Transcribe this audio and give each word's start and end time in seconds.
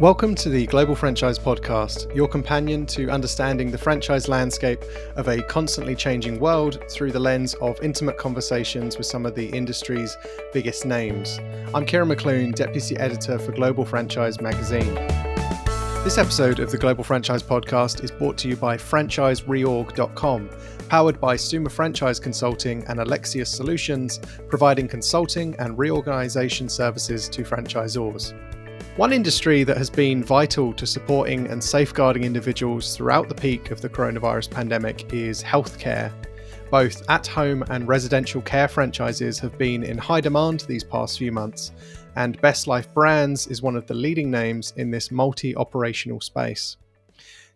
Welcome 0.00 0.34
to 0.34 0.50
the 0.50 0.66
Global 0.66 0.94
Franchise 0.94 1.38
Podcast, 1.38 2.14
your 2.14 2.28
companion 2.28 2.84
to 2.84 3.08
understanding 3.08 3.70
the 3.70 3.78
franchise 3.78 4.28
landscape 4.28 4.84
of 5.16 5.26
a 5.26 5.40
constantly 5.44 5.94
changing 5.94 6.38
world 6.38 6.84
through 6.90 7.12
the 7.12 7.18
lens 7.18 7.54
of 7.62 7.82
intimate 7.82 8.18
conversations 8.18 8.98
with 8.98 9.06
some 9.06 9.24
of 9.24 9.34
the 9.34 9.46
industry's 9.46 10.14
biggest 10.52 10.84
names. 10.84 11.40
I'm 11.74 11.86
Kieran 11.86 12.10
McClune, 12.10 12.54
Deputy 12.54 12.94
Editor 12.98 13.38
for 13.38 13.52
Global 13.52 13.86
Franchise 13.86 14.38
Magazine. 14.38 14.94
This 16.04 16.18
episode 16.18 16.60
of 16.60 16.70
the 16.70 16.76
Global 16.76 17.02
Franchise 17.02 17.42
Podcast 17.42 18.04
is 18.04 18.10
brought 18.10 18.36
to 18.36 18.48
you 18.48 18.56
by 18.56 18.76
FranchiseReorg.com, 18.76 20.50
powered 20.90 21.18
by 21.18 21.36
Summa 21.36 21.70
Franchise 21.70 22.20
Consulting 22.20 22.84
and 22.88 23.00
Alexius 23.00 23.50
Solutions, 23.50 24.20
providing 24.50 24.88
consulting 24.88 25.56
and 25.58 25.78
reorganization 25.78 26.68
services 26.68 27.30
to 27.30 27.44
franchisors. 27.44 28.34
One 28.96 29.12
industry 29.12 29.62
that 29.62 29.76
has 29.76 29.90
been 29.90 30.24
vital 30.24 30.72
to 30.72 30.86
supporting 30.86 31.48
and 31.48 31.62
safeguarding 31.62 32.24
individuals 32.24 32.96
throughout 32.96 33.28
the 33.28 33.34
peak 33.34 33.70
of 33.70 33.82
the 33.82 33.90
coronavirus 33.90 34.50
pandemic 34.50 35.12
is 35.12 35.42
healthcare. 35.42 36.10
Both 36.70 37.02
at 37.10 37.26
home 37.26 37.62
and 37.68 37.86
residential 37.86 38.40
care 38.40 38.68
franchises 38.68 39.38
have 39.40 39.58
been 39.58 39.82
in 39.82 39.98
high 39.98 40.22
demand 40.22 40.60
these 40.60 40.82
past 40.82 41.18
few 41.18 41.30
months, 41.30 41.72
and 42.16 42.40
Best 42.40 42.66
Life 42.66 42.90
Brands 42.94 43.46
is 43.48 43.60
one 43.60 43.76
of 43.76 43.86
the 43.86 43.92
leading 43.92 44.30
names 44.30 44.72
in 44.78 44.90
this 44.90 45.10
multi 45.10 45.54
operational 45.54 46.22
space. 46.22 46.78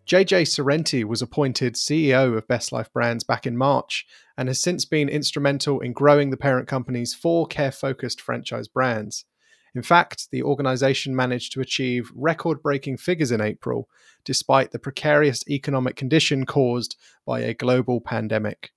JJ 0.07 0.43
Sorrenti 0.43 1.03
was 1.03 1.23
appointed 1.23 1.73
CEO 1.73 2.37
of 2.37 2.47
Best 2.47 2.71
Life 2.71 2.93
Brands 2.93 3.23
back 3.23 3.47
in 3.47 3.57
March 3.57 4.05
and 4.37 4.47
has 4.47 4.61
since 4.61 4.85
been 4.85 5.09
instrumental 5.09 5.79
in 5.79 5.91
growing 5.91 6.29
the 6.29 6.37
parent 6.37 6.67
company's 6.67 7.15
four 7.15 7.47
care 7.47 7.71
focused 7.71 8.21
franchise 8.21 8.67
brands. 8.67 9.25
In 9.73 9.81
fact, 9.81 10.29
the 10.31 10.43
organization 10.43 11.15
managed 11.15 11.53
to 11.53 11.61
achieve 11.61 12.11
record 12.13 12.61
breaking 12.61 12.97
figures 12.97 13.31
in 13.31 13.39
April, 13.39 13.87
despite 14.25 14.71
the 14.71 14.79
precarious 14.79 15.47
economic 15.49 15.95
condition 15.95 16.45
caused 16.45 16.97
by 17.25 17.39
a 17.39 17.53
global 17.53 18.01
pandemic. 18.01 18.71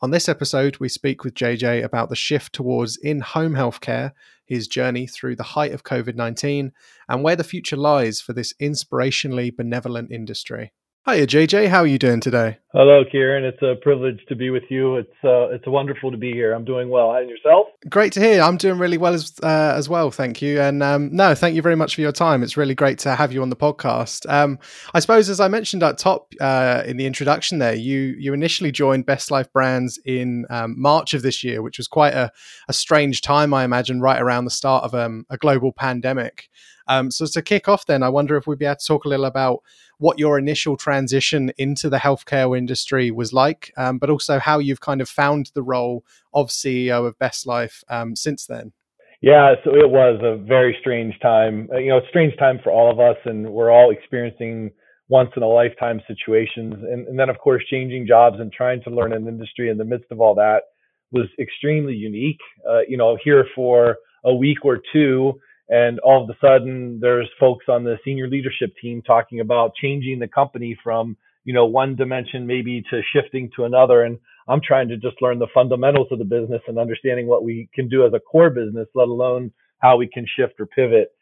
On 0.00 0.10
this 0.12 0.28
episode, 0.28 0.78
we 0.78 0.88
speak 0.88 1.24
with 1.24 1.34
JJ 1.34 1.82
about 1.82 2.08
the 2.08 2.16
shift 2.16 2.54
towards 2.54 2.96
in 2.96 3.20
home 3.20 3.54
healthcare, 3.54 4.12
his 4.46 4.68
journey 4.68 5.06
through 5.06 5.36
the 5.36 5.42
height 5.42 5.72
of 5.72 5.82
COVID 5.82 6.14
19, 6.14 6.72
and 7.08 7.22
where 7.22 7.36
the 7.36 7.44
future 7.44 7.76
lies 7.76 8.20
for 8.20 8.32
this 8.32 8.54
inspirationally 8.62 9.54
benevolent 9.54 10.12
industry. 10.12 10.72
Hiya, 11.08 11.26
JJ. 11.26 11.68
How 11.68 11.78
are 11.78 11.86
you 11.86 11.98
doing 11.98 12.20
today? 12.20 12.58
Hello, 12.74 13.02
Kieran. 13.10 13.42
It's 13.42 13.62
a 13.62 13.76
privilege 13.80 14.20
to 14.28 14.36
be 14.36 14.50
with 14.50 14.64
you. 14.68 14.96
It's 14.96 15.24
uh, 15.24 15.48
it's 15.48 15.66
wonderful 15.66 16.10
to 16.10 16.18
be 16.18 16.32
here. 16.32 16.52
I'm 16.52 16.66
doing 16.66 16.90
well. 16.90 17.14
And 17.14 17.30
yourself? 17.30 17.68
Great 17.88 18.12
to 18.12 18.20
hear. 18.20 18.42
I'm 18.42 18.58
doing 18.58 18.78
really 18.78 18.98
well 18.98 19.14
as 19.14 19.32
uh, 19.42 19.72
as 19.74 19.88
well. 19.88 20.10
Thank 20.10 20.42
you. 20.42 20.60
And 20.60 20.82
um, 20.82 21.08
no, 21.10 21.34
thank 21.34 21.56
you 21.56 21.62
very 21.62 21.76
much 21.76 21.94
for 21.94 22.02
your 22.02 22.12
time. 22.12 22.42
It's 22.42 22.58
really 22.58 22.74
great 22.74 22.98
to 23.00 23.14
have 23.14 23.32
you 23.32 23.40
on 23.40 23.48
the 23.48 23.56
podcast. 23.56 24.30
Um, 24.30 24.58
I 24.92 25.00
suppose, 25.00 25.30
as 25.30 25.40
I 25.40 25.48
mentioned 25.48 25.82
at 25.82 25.96
top 25.96 26.34
uh, 26.42 26.82
in 26.84 26.98
the 26.98 27.06
introduction, 27.06 27.58
there 27.58 27.74
you 27.74 28.14
you 28.18 28.34
initially 28.34 28.70
joined 28.70 29.06
Best 29.06 29.30
Life 29.30 29.50
Brands 29.50 29.98
in 30.04 30.44
um, 30.50 30.74
March 30.78 31.14
of 31.14 31.22
this 31.22 31.42
year, 31.42 31.62
which 31.62 31.78
was 31.78 31.88
quite 31.88 32.12
a, 32.12 32.30
a 32.68 32.74
strange 32.74 33.22
time, 33.22 33.54
I 33.54 33.64
imagine, 33.64 34.02
right 34.02 34.20
around 34.20 34.44
the 34.44 34.50
start 34.50 34.84
of 34.84 34.94
um, 34.94 35.24
a 35.30 35.38
global 35.38 35.72
pandemic. 35.72 36.50
Um, 36.88 37.10
so 37.10 37.26
to 37.26 37.42
kick 37.42 37.68
off, 37.68 37.86
then 37.86 38.02
I 38.02 38.08
wonder 38.08 38.36
if 38.36 38.46
we'd 38.46 38.58
be 38.58 38.64
able 38.64 38.76
to 38.76 38.86
talk 38.86 39.04
a 39.04 39.08
little 39.08 39.26
about 39.26 39.62
what 39.98 40.18
your 40.18 40.38
initial 40.38 40.76
transition 40.76 41.52
into 41.58 41.90
the 41.90 41.98
healthcare 41.98 42.56
industry 42.56 43.10
was 43.10 43.32
like, 43.32 43.72
um, 43.76 43.98
but 43.98 44.10
also 44.10 44.38
how 44.38 44.58
you've 44.58 44.80
kind 44.80 45.00
of 45.00 45.08
found 45.08 45.50
the 45.54 45.62
role 45.62 46.04
of 46.32 46.48
CEO 46.48 47.06
of 47.06 47.18
Best 47.18 47.46
Life 47.46 47.84
um, 47.88 48.16
since 48.16 48.46
then. 48.46 48.72
Yeah, 49.20 49.54
so 49.64 49.74
it 49.74 49.90
was 49.90 50.20
a 50.22 50.36
very 50.36 50.76
strange 50.80 51.18
time. 51.20 51.68
Uh, 51.72 51.78
you 51.78 51.88
know, 51.88 52.00
strange 52.08 52.36
time 52.38 52.60
for 52.62 52.70
all 52.70 52.90
of 52.90 53.00
us, 53.00 53.16
and 53.24 53.50
we're 53.50 53.70
all 53.70 53.90
experiencing 53.90 54.70
once 55.08 55.30
in 55.36 55.42
a 55.42 55.48
lifetime 55.48 56.00
situations. 56.06 56.74
And, 56.74 57.08
and 57.08 57.18
then, 57.18 57.28
of 57.28 57.38
course, 57.38 57.64
changing 57.68 58.06
jobs 58.06 58.36
and 58.38 58.52
trying 58.52 58.82
to 58.84 58.90
learn 58.90 59.12
an 59.12 59.26
industry 59.26 59.70
in 59.70 59.78
the 59.78 59.84
midst 59.84 60.12
of 60.12 60.20
all 60.20 60.34
that 60.36 60.62
was 61.10 61.26
extremely 61.40 61.94
unique. 61.94 62.40
Uh, 62.68 62.80
you 62.86 62.96
know, 62.96 63.18
here 63.22 63.46
for 63.54 63.96
a 64.24 64.34
week 64.34 64.64
or 64.64 64.78
two, 64.92 65.40
and 65.68 65.98
all 66.00 66.22
of 66.22 66.30
a 66.30 66.36
sudden 66.40 66.98
there's 67.00 67.28
folks 67.38 67.66
on 67.68 67.84
the 67.84 67.96
senior 68.04 68.28
leadership 68.28 68.74
team 68.80 69.02
talking 69.02 69.40
about 69.40 69.74
changing 69.74 70.18
the 70.18 70.28
company 70.28 70.76
from 70.82 71.16
you 71.44 71.54
know 71.54 71.66
one 71.66 71.96
dimension 71.96 72.46
maybe 72.46 72.82
to 72.90 73.00
shifting 73.12 73.50
to 73.56 73.64
another. 73.64 74.02
And 74.02 74.18
i'm 74.48 74.60
trying 74.66 74.88
to 74.88 74.96
just 74.96 75.20
learn 75.20 75.38
the 75.38 75.46
fundamentals 75.52 76.08
of 76.10 76.18
the 76.18 76.24
business 76.24 76.62
and 76.68 76.78
understanding 76.78 77.26
what 77.26 77.44
we 77.44 77.68
can 77.74 77.88
do 77.88 78.06
as 78.06 78.12
a 78.14 78.20
core 78.20 78.50
business 78.50 78.88
let 78.94 79.08
alone 79.08 79.52
how 79.80 79.96
we 79.96 80.08
can 80.08 80.26
shift 80.36 80.54
or 80.58 80.66
pivot. 80.66 81.12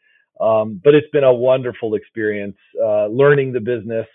Um, 0.41 0.81
but 0.83 0.95
it's 0.95 1.09
been 1.11 1.23
a 1.23 1.33
wonderful 1.33 1.95
experience 1.95 2.57
uh, 2.83 3.07
learning 3.07 3.53
the 3.53 3.59
business 3.59 4.07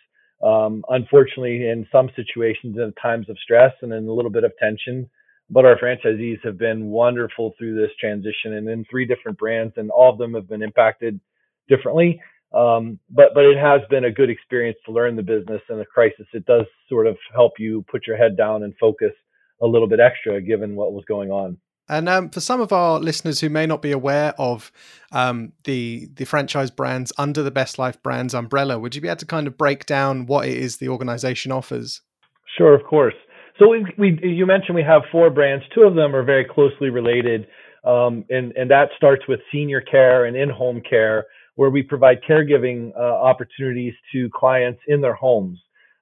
um, 0.42 0.84
unfortunately 0.88 1.68
in 1.68 1.86
some 1.92 2.10
situations 2.16 2.76
in 2.76 2.92
times 3.00 3.28
of 3.28 3.36
stress 3.42 3.72
and 3.82 3.92
in 3.92 4.06
a 4.06 4.12
little 4.12 4.30
bit 4.30 4.44
of 4.44 4.52
tension 4.58 5.08
but 5.52 5.66
our 5.66 5.76
franchisees 5.78 6.38
have 6.42 6.58
been 6.58 6.86
wonderful 6.86 7.54
through 7.58 7.76
this 7.76 7.90
transition 8.00 8.54
and 8.54 8.68
in 8.68 8.84
three 8.90 9.04
different 9.04 9.38
brands 9.38 9.74
and 9.76 9.90
all 9.90 10.10
of 10.10 10.18
them 10.18 10.34
have 10.34 10.48
been 10.48 10.62
impacted 10.62 11.20
differently 11.68 12.20
um, 12.54 12.98
but 13.10 13.28
but 13.34 13.44
it 13.44 13.58
has 13.58 13.80
been 13.90 14.04
a 14.04 14.10
good 14.10 14.30
experience 14.30 14.78
to 14.84 14.92
learn 14.92 15.14
the 15.14 15.22
business 15.22 15.60
in 15.68 15.78
a 15.78 15.84
crisis 15.84 16.26
it 16.32 16.46
does 16.46 16.66
sort 16.88 17.06
of 17.06 17.16
help 17.34 17.52
you 17.58 17.84
put 17.90 18.06
your 18.06 18.16
head 18.16 18.36
down 18.36 18.62
and 18.62 18.74
focus 18.80 19.12
a 19.62 19.66
little 19.66 19.88
bit 19.88 20.00
extra 20.00 20.40
given 20.40 20.74
what 20.74 20.92
was 20.92 21.04
going 21.06 21.30
on 21.30 21.56
and 21.88 22.08
um, 22.08 22.30
for 22.30 22.40
some 22.40 22.60
of 22.60 22.72
our 22.72 22.98
listeners 22.98 23.40
who 23.40 23.50
may 23.50 23.66
not 23.66 23.82
be 23.82 23.92
aware 23.92 24.34
of 24.38 24.72
um, 25.10 25.52
the 25.64 26.08
the 26.14 26.24
franchise 26.24 26.70
brands 26.70 27.12
under 27.18 27.42
the 27.42 27.50
Best 27.50 27.78
Life 27.78 28.00
Brands 28.02 28.34
umbrella, 28.34 28.78
would 28.78 28.94
you 28.94 29.00
be 29.00 29.08
able 29.08 29.16
to 29.16 29.26
kind 29.26 29.46
of 29.46 29.58
break 29.58 29.84
down 29.84 30.26
what 30.26 30.46
it 30.46 30.56
is 30.56 30.76
the 30.76 30.88
organization 30.88 31.50
offers? 31.50 32.00
Sure, 32.56 32.72
of 32.72 32.84
course. 32.84 33.14
So 33.58 33.68
we, 33.68 33.86
we, 33.98 34.18
you 34.22 34.46
mentioned 34.46 34.74
we 34.74 34.82
have 34.82 35.02
four 35.10 35.30
brands. 35.30 35.64
Two 35.74 35.82
of 35.82 35.94
them 35.94 36.14
are 36.16 36.22
very 36.22 36.44
closely 36.44 36.88
related, 36.90 37.46
um, 37.84 38.24
and 38.30 38.52
and 38.52 38.70
that 38.70 38.88
starts 38.96 39.22
with 39.28 39.40
senior 39.52 39.80
care 39.80 40.24
and 40.24 40.36
in-home 40.36 40.80
care, 40.88 41.26
where 41.56 41.70
we 41.70 41.82
provide 41.82 42.18
caregiving 42.28 42.92
uh, 42.96 43.00
opportunities 43.00 43.94
to 44.12 44.30
clients 44.34 44.80
in 44.88 45.00
their 45.00 45.14
homes, 45.14 45.58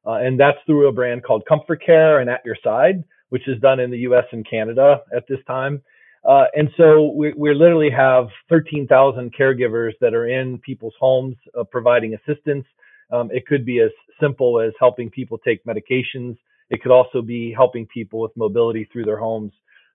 uh, 0.06 0.12
and 0.12 0.38
that's 0.38 0.58
through 0.66 0.88
a 0.88 0.92
brand 0.92 1.24
called 1.24 1.42
ComForCare 1.50 2.20
and 2.20 2.30
At 2.30 2.40
Your 2.44 2.56
Side, 2.62 3.02
which 3.30 3.48
is 3.48 3.60
done 3.60 3.80
in 3.80 3.90
the 3.90 3.98
U.S. 3.98 4.24
and 4.32 4.48
Canada 4.48 5.00
at 5.14 5.24
this 5.28 5.40
time. 5.46 5.82
Uh, 6.22 6.44
and 6.54 6.68
so 6.76 7.12
we, 7.16 7.32
we 7.32 7.54
literally 7.54 7.90
have 7.90 8.28
13,000 8.50 9.34
caregivers 9.34 9.92
that 10.02 10.12
are 10.12 10.28
in 10.28 10.58
people's 10.58 10.92
homes 11.00 11.34
uh, 11.58 11.64
providing 11.64 12.14
assistance. 12.14 12.66
Um, 13.10 13.30
it 13.32 13.46
could 13.46 13.64
be 13.64 13.80
as 13.80 13.90
simple 14.20 14.60
as 14.60 14.72
helping 14.78 15.08
people 15.10 15.38
take 15.38 15.64
medications 15.64 16.36
it 16.70 16.82
could 16.82 16.92
also 16.92 17.20
be 17.20 17.52
helping 17.52 17.86
people 17.86 18.20
with 18.20 18.30
mobility 18.36 18.88
through 18.92 19.04
their 19.04 19.18
homes. 19.18 19.52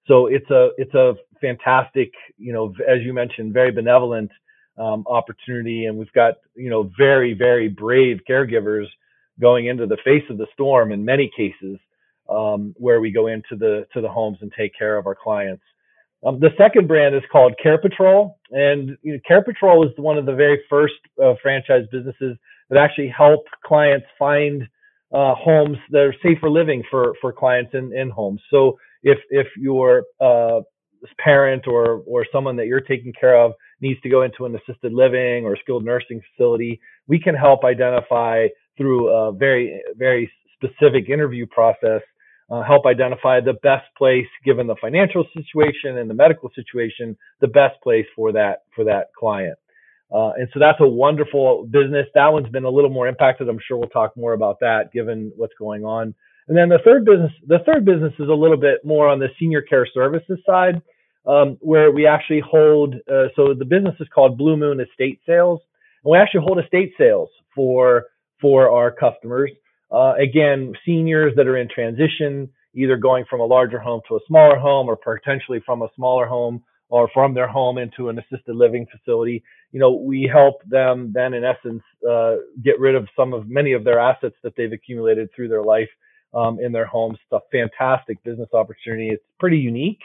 So 0.08 0.28
it's 0.28 0.50
a 0.52 0.69
it's 0.78 0.94
a 0.94 1.16
fantastic, 1.41 2.12
you 2.38 2.53
know, 2.53 2.74
as 2.88 3.02
you 3.02 3.13
mentioned, 3.13 3.53
very 3.53 3.72
benevolent 3.72 4.31
um, 4.78 5.03
opportunity, 5.08 5.85
and 5.85 5.97
we've 5.97 6.12
got 6.14 6.35
you 6.56 6.69
know 6.69 6.91
very 6.97 7.34
very 7.34 7.69
brave 7.69 8.19
caregivers 8.30 8.85
going 9.40 9.66
into 9.68 9.88
the 9.88 9.97
face 10.03 10.24
of 10.30 10.38
the 10.38 10.47
storm 10.53 10.91
in 10.91 11.03
many 11.03 11.31
cases, 11.35 11.80
um, 12.30 12.75
where 12.78 13.02
we 13.02 13.12
go 13.12 13.28
into 13.28 13.56
the 13.56 13.88
to 13.94 14.02
the 14.02 14.09
homes 14.09 14.38
and 14.41 14.52
take 14.56 14.78
care 14.78 14.97
of 14.97 15.08
our 15.08 15.16
clients. 15.16 15.64
Um, 16.25 16.40
the 16.40 16.50
second 16.58 16.88
brand 16.88 17.16
is 17.16 17.22
called 17.31 17.53
Care 17.62 17.78
Patrol, 17.78 18.38
and 18.52 18.97
you 19.02 19.14
know, 19.14 19.19
Care 19.28 19.44
Patrol 19.44 19.88
is 19.88 19.91
one 19.97 20.18
of 20.18 20.25
the 20.25 20.34
very 20.34 20.62
first 20.69 20.96
uh, 21.24 21.34
franchise 21.41 21.85
businesses 21.91 22.38
that 22.69 22.80
actually 22.80 23.09
help 23.09 23.46
clients 23.64 24.08
find 24.18 24.68
uh, 25.13 25.33
homes 25.35 25.77
that 25.91 26.01
are 26.01 26.16
safe 26.23 26.38
for 26.39 26.49
living 26.49 26.83
for 26.89 27.13
for 27.21 27.31
clients 27.31 27.71
in, 27.73 27.95
in 27.95 28.09
homes. 28.09 28.41
So 28.49 28.77
if 29.03 29.19
if 29.29 29.47
your 29.57 30.03
uh, 30.19 30.61
parent 31.19 31.67
or 31.67 32.03
or 32.07 32.25
someone 32.31 32.55
that 32.57 32.67
you're 32.67 32.81
taking 32.81 33.13
care 33.19 33.39
of 33.39 33.53
needs 33.81 33.99
to 34.01 34.09
go 34.09 34.23
into 34.23 34.45
an 34.45 34.55
assisted 34.55 34.93
living 34.93 35.46
or 35.46 35.57
skilled 35.61 35.85
nursing 35.85 36.22
facility, 36.31 36.79
we 37.07 37.19
can 37.19 37.35
help 37.35 37.63
identify 37.63 38.47
through 38.78 39.09
a 39.09 39.31
very 39.31 39.81
very 39.96 40.31
specific 40.55 41.09
interview 41.09 41.46
process. 41.46 42.01
Uh, 42.47 42.61
help 42.61 42.85
identify 42.85 43.40
the 43.40 43.53
best 43.63 43.85
place 43.97 44.28
given 44.43 44.67
the 44.67 44.75
financial 44.79 45.25
situation 45.34 45.97
and 45.97 46.08
the 46.08 46.13
medical 46.13 46.47
situation 46.53 47.17
the 47.41 47.47
best 47.47 47.73
place 47.81 48.05
for 48.16 48.31
that 48.31 48.59
for 48.75 48.84
that 48.84 49.08
client 49.17 49.58
uh, 50.13 50.31
and 50.37 50.47
so 50.53 50.59
that's 50.59 50.79
a 50.79 50.87
wonderful 50.87 51.66
business. 51.66 52.05
That 52.13 52.31
one's 52.31 52.49
been 52.49 52.63
a 52.63 52.69
little 52.69 52.90
more 52.90 53.07
impacted. 53.07 53.49
I'm 53.49 53.59
sure 53.66 53.78
we'll 53.78 53.90
talk 53.90 54.16
more 54.16 54.34
about 54.34 54.59
that 54.61 54.91
given 54.93 55.31
what's 55.35 55.53
going 55.57 55.84
on. 55.84 56.13
And 56.47 56.55
then 56.55 56.69
the 56.69 56.79
third 56.85 57.05
business, 57.05 57.31
the 57.47 57.59
third 57.66 57.85
business 57.85 58.13
is 58.19 58.29
a 58.29 58.34
little 58.34 58.57
bit 58.57 58.85
more 58.85 59.07
on 59.07 59.19
the 59.19 59.29
senior 59.40 59.61
care 59.61 59.87
services 59.91 60.37
side, 60.46 60.81
um, 61.25 61.57
where 61.59 61.91
we 61.91 62.05
actually 62.05 62.41
hold. 62.41 62.96
Uh, 63.11 63.28
so 63.35 63.53
the 63.57 63.66
business 63.66 63.96
is 63.99 64.07
called 64.13 64.37
Blue 64.37 64.55
Moon 64.55 64.79
Estate 64.79 65.19
Sales, 65.25 65.59
and 66.03 66.11
we 66.11 66.17
actually 66.17 66.41
hold 66.46 66.59
estate 66.59 66.93
sales 66.97 67.29
for 67.55 68.05
for 68.40 68.69
our 68.69 68.91
customers. 68.91 69.51
Uh, 69.91 70.13
again, 70.22 70.73
seniors 70.85 71.34
that 71.35 71.47
are 71.47 71.58
in 71.58 71.67
transition, 71.67 72.49
either 72.75 72.96
going 72.96 73.25
from 73.28 73.40
a 73.40 73.46
larger 73.46 73.79
home 73.79 74.01
to 74.08 74.16
a 74.16 74.19
smaller 74.28 74.58
home, 74.59 74.87
or 74.87 74.96
potentially 74.97 75.61
from 75.66 75.81
a 75.81 75.87
smaller 75.96 76.28
home 76.28 76.63
or 76.96 77.09
from 77.14 77.34
their 77.34 77.50
home 77.50 77.78
into 77.78 78.08
an 78.08 78.18
assisted 78.18 78.56
living 78.56 78.88
facility. 78.90 79.44
You 79.74 79.82
know, 79.82 79.92
we 79.92 80.32
help 80.32 80.62
them 80.66 81.12
then, 81.14 81.34
in 81.34 81.44
essence, 81.44 81.84
uh, 82.09 82.36
get 82.64 82.80
rid 82.80 82.96
of 82.96 83.09
some 83.18 83.34
of 83.34 83.50
many 83.50 83.74
of 83.74 83.84
their 83.84 84.00
assets 84.00 84.36
that 84.44 84.53
they've 84.56 84.72
accumulated 84.72 85.28
through 85.36 85.50
their 85.50 85.62
life 85.62 85.90
um, 86.34 86.58
in 86.62 86.72
their 86.72 86.86
homes. 86.86 87.18
It's 87.22 87.34
a 87.34 87.50
fantastic 87.52 88.24
business 88.24 88.47
opportunity. 88.53 89.09
It's 89.09 89.26
pretty 89.42 89.58
unique. 89.58 90.00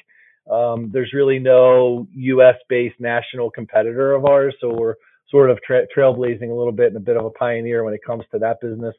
Um, 0.50 0.90
there's 0.92 1.12
really 1.14 1.38
no 1.38 2.08
U.S. 2.12 2.56
based 2.68 2.98
national 2.98 3.52
competitor 3.52 4.10
of 4.10 4.24
ours, 4.24 4.56
so 4.60 4.74
we're 4.74 4.96
sort 5.30 5.48
of 5.48 5.60
tra- 5.64 5.86
trailblazing 5.96 6.50
a 6.50 6.54
little 6.54 6.72
bit 6.72 6.88
and 6.88 6.96
a 6.96 7.00
bit 7.00 7.16
of 7.16 7.24
a 7.24 7.30
pioneer 7.30 7.84
when 7.84 7.94
it 7.94 8.00
comes 8.04 8.24
to 8.32 8.40
that 8.40 8.60
business. 8.60 8.96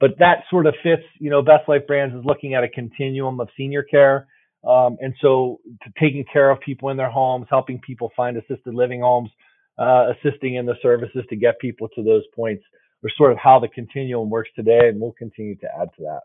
But 0.00 0.12
that 0.18 0.44
sort 0.48 0.64
of 0.64 0.72
fits, 0.82 1.02
you 1.20 1.28
know, 1.28 1.42
Best 1.42 1.68
Life 1.68 1.86
Brands 1.86 2.14
is 2.14 2.24
looking 2.24 2.54
at 2.54 2.64
a 2.64 2.70
continuum 2.70 3.38
of 3.38 3.50
senior 3.54 3.82
care. 3.82 4.28
Um, 4.66 4.96
and 5.00 5.14
so 5.20 5.60
taking 6.00 6.24
care 6.32 6.50
of 6.50 6.60
people 6.60 6.88
in 6.88 6.96
their 6.96 7.10
homes, 7.10 7.46
helping 7.50 7.80
people 7.80 8.10
find 8.16 8.36
assisted 8.36 8.74
living 8.74 9.00
homes, 9.00 9.30
uh, 9.78 10.12
assisting 10.12 10.54
in 10.54 10.66
the 10.66 10.76
services 10.82 11.24
to 11.28 11.36
get 11.36 11.58
people 11.58 11.88
to 11.94 12.02
those 12.02 12.22
points 12.34 12.64
are 13.04 13.10
sort 13.16 13.32
of 13.32 13.38
how 13.38 13.58
the 13.58 13.68
continuum 13.68 14.30
works 14.30 14.50
today. 14.56 14.88
And 14.88 15.00
we'll 15.00 15.12
continue 15.12 15.56
to 15.56 15.66
add 15.80 15.88
to 15.96 16.02
that. 16.02 16.20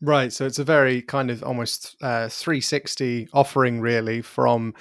Right. 0.00 0.32
So 0.32 0.46
it's 0.46 0.60
a 0.60 0.64
very 0.64 1.02
kind 1.02 1.30
of 1.30 1.42
almost 1.42 1.96
uh, 2.00 2.28
360 2.28 3.28
offering, 3.32 3.80
really, 3.80 4.22
from 4.22 4.74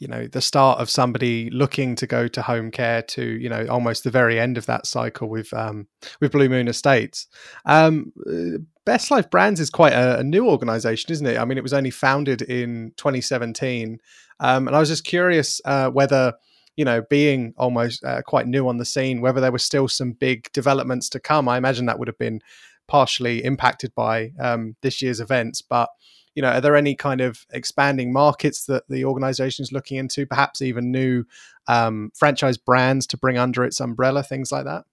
you 0.00 0.08
know 0.08 0.26
the 0.26 0.40
start 0.40 0.80
of 0.80 0.90
somebody 0.90 1.50
looking 1.50 1.94
to 1.94 2.06
go 2.06 2.26
to 2.26 2.42
home 2.42 2.70
care 2.70 3.02
to 3.02 3.22
you 3.22 3.48
know 3.48 3.66
almost 3.68 4.02
the 4.02 4.10
very 4.10 4.40
end 4.40 4.58
of 4.58 4.66
that 4.66 4.86
cycle 4.86 5.28
with 5.28 5.52
um, 5.52 5.86
with 6.20 6.32
Blue 6.32 6.48
Moon 6.48 6.66
Estates. 6.66 7.28
Um, 7.66 8.12
uh, 8.26 8.58
Best 8.86 9.10
Life 9.10 9.30
Brands 9.30 9.60
is 9.60 9.70
quite 9.70 9.92
a, 9.92 10.18
a, 10.18 10.24
new 10.24 10.48
organization, 10.48 11.12
isn't 11.12 11.26
it? 11.26 11.38
I 11.38 11.44
mean, 11.44 11.58
it 11.58 11.62
was 11.62 11.74
only 11.74 11.90
founded 11.90 12.40
in 12.42 12.92
2017, 12.96 13.98
um, 14.40 14.66
and 14.66 14.74
I 14.74 14.80
was 14.80 14.88
just 14.88 15.04
curious 15.04 15.60
uh, 15.66 15.90
whether 15.90 16.32
you 16.76 16.84
know 16.86 17.02
being 17.10 17.52
almost 17.58 18.02
uh, 18.02 18.22
quite 18.22 18.46
new 18.46 18.66
on 18.68 18.78
the 18.78 18.86
scene, 18.86 19.20
whether 19.20 19.40
there 19.40 19.52
were 19.52 19.58
still 19.58 19.86
some 19.86 20.12
big 20.12 20.50
developments 20.52 21.10
to 21.10 21.20
come. 21.20 21.46
I 21.46 21.58
imagine 21.58 21.86
that 21.86 21.98
would 21.98 22.08
have 22.08 22.18
been 22.18 22.40
partially 22.88 23.44
impacted 23.44 23.94
by 23.94 24.32
um, 24.40 24.76
this 24.80 25.02
year's 25.02 25.20
events, 25.20 25.60
but 25.60 25.90
you 26.34 26.42
know, 26.42 26.50
are 26.50 26.60
there 26.60 26.76
any 26.76 26.94
kind 26.94 27.20
of 27.20 27.44
expanding 27.52 28.12
markets 28.12 28.66
that 28.66 28.84
the 28.88 29.04
organization 29.04 29.62
is 29.62 29.72
looking 29.72 29.98
into, 29.98 30.26
perhaps 30.26 30.62
even 30.62 30.90
new 30.90 31.24
um, 31.66 32.10
franchise 32.14 32.56
brands 32.56 33.06
to 33.08 33.16
bring 33.16 33.38
under 33.38 33.64
its 33.64 33.80
umbrella, 33.80 34.22
things 34.22 34.52
like 34.52 34.64
that? 34.64 34.84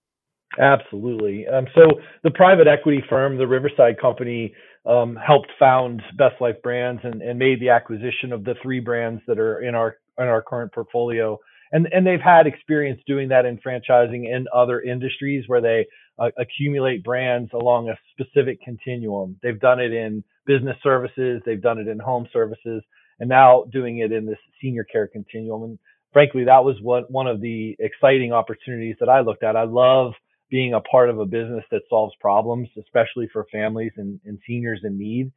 Absolutely. 0.60 1.48
Um, 1.48 1.68
so 1.76 2.00
the 2.24 2.32
private 2.32 2.68
equity 2.68 3.04
firm, 3.08 3.38
the 3.38 3.48
Riverside 3.48 4.00
Company, 4.00 4.54
um, 4.86 5.16
helped 5.16 5.52
found 5.60 6.02
Best 6.18 6.40
Life 6.40 6.56
Brands 6.64 7.02
and, 7.04 7.22
and, 7.22 7.38
made 7.38 7.60
the 7.60 7.70
acquisition 7.70 8.32
of 8.32 8.46
the 8.46 8.56
three 8.64 8.80
brands 8.80 9.22
that 9.28 9.38
are 9.38 9.62
in 9.62 9.76
our 9.76 9.98
in 10.18 10.26
our 10.26 10.42
current 10.42 10.72
portfolio. 10.72 11.38
And 11.72 11.88
and 11.92 12.06
they've 12.06 12.22
had 12.22 12.48
experience 12.48 13.02
doing 13.08 13.30
that 13.30 13.46
in 13.46 13.58
franchising 13.58 14.26
in 14.26 14.46
other 14.54 14.82
industries 14.82 15.46
where 15.48 15.62
they 15.62 15.86
uh, 16.20 16.30
accumulate 16.38 17.04
brands 17.04 17.52
along 17.54 17.90
a 17.90 17.98
specific 18.14 18.62
continuum. 18.62 19.38
They've 19.44 19.60
done 19.60 19.80
it 19.80 19.94
in 19.94 20.24
business 20.46 20.78
services, 20.82 21.42
they've 21.46 21.62
done 21.62 21.80
it 21.80 21.88
in 21.88 22.00
home 22.00 22.28
services, 22.32 22.84
and 23.20 23.30
now 23.30 23.66
doing 23.72 24.00
it 24.00 24.12
in 24.12 24.26
this 24.26 24.40
senior 24.62 24.84
care 24.86 25.08
continuum. 25.08 25.64
And 25.64 25.80
frankly, 26.14 26.46
that 26.46 26.64
was 26.64 26.78
what 26.82 27.12
one 27.12 27.28
of 27.28 27.42
the 27.42 27.76
exciting 27.80 28.32
opportunities 28.34 28.96
that 29.00 29.10
I 29.10 29.22
looked 29.22 29.44
at. 29.44 29.56
I 29.56 29.64
love 29.64 30.14
being 30.50 30.74
a 30.74 30.82
part 30.82 31.10
of 31.10 31.20
a 31.20 31.26
business 31.26 31.64
that 31.72 31.82
solves 31.90 32.16
problems, 32.22 32.70
especially 32.80 33.28
for 33.34 33.46
families 33.52 33.92
and, 33.98 34.20
and 34.26 34.40
seniors 34.48 34.82
in 34.84 34.98
need. 34.98 35.32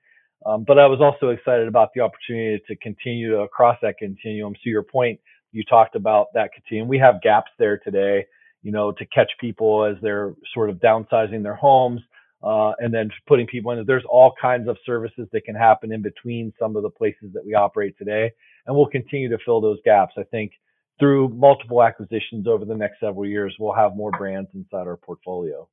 Um, 0.47 0.65
but 0.67 0.79
I 0.79 0.87
was 0.87 1.01
also 1.01 1.31
excited 1.31 1.69
about 1.69 1.91
the 1.95 2.01
opportunity 2.01 2.63
to 2.67 2.77
continue 2.77 3.41
across 3.41 3.77
that 3.83 3.99
continuum. 3.99 4.55
So 4.55 4.71
your 4.71 4.83
point, 4.83 5.21
you 5.53 5.65
talked 5.65 5.97
about 5.97 6.29
that 6.35 6.53
continuum. 6.53 6.89
We 6.89 6.99
have 6.99 7.23
gaps 7.23 7.51
there 7.59 7.79
today 7.79 8.27
you 8.63 8.73
know, 8.73 8.93
to 8.93 9.07
catch 9.07 9.31
people 9.41 9.85
as 9.85 9.97
they're 10.03 10.35
sort 10.53 10.71
of 10.71 10.77
downsizing 10.77 11.43
their 11.43 11.55
homes, 11.55 12.01
uh, 12.43 12.73
and 12.79 12.93
then 12.93 13.11
putting 13.27 13.47
people 13.47 13.73
in. 13.73 13.85
There's 13.87 14.05
all 14.09 14.33
kinds 14.41 14.69
of 14.69 14.77
services 14.85 15.29
that 15.33 15.45
can 15.45 15.55
happen 15.55 15.93
in 15.93 16.03
between 16.03 16.53
some 16.59 16.77
of 16.77 16.83
the 16.83 16.91
places 16.91 17.33
that 17.35 17.45
we 17.45 17.55
operate 17.55 17.97
today, 17.99 18.31
and 18.67 18.77
we'll 18.77 18.87
continue 18.87 19.29
to 19.29 19.39
fill 19.45 19.61
those 19.61 19.79
gaps. 19.85 20.15
I 20.19 20.25
think 20.25 20.53
through 20.99 21.29
multiple 21.31 21.83
acquisitions 21.83 22.47
over 22.47 22.65
the 22.65 22.75
next 22.75 23.01
several 23.01 23.27
years, 23.27 23.55
we'll 23.59 23.75
have 23.75 23.97
more 23.97 24.11
brands 24.11 24.51
inside 24.55 24.87
our 24.87 24.97
portfolio. 24.97 25.67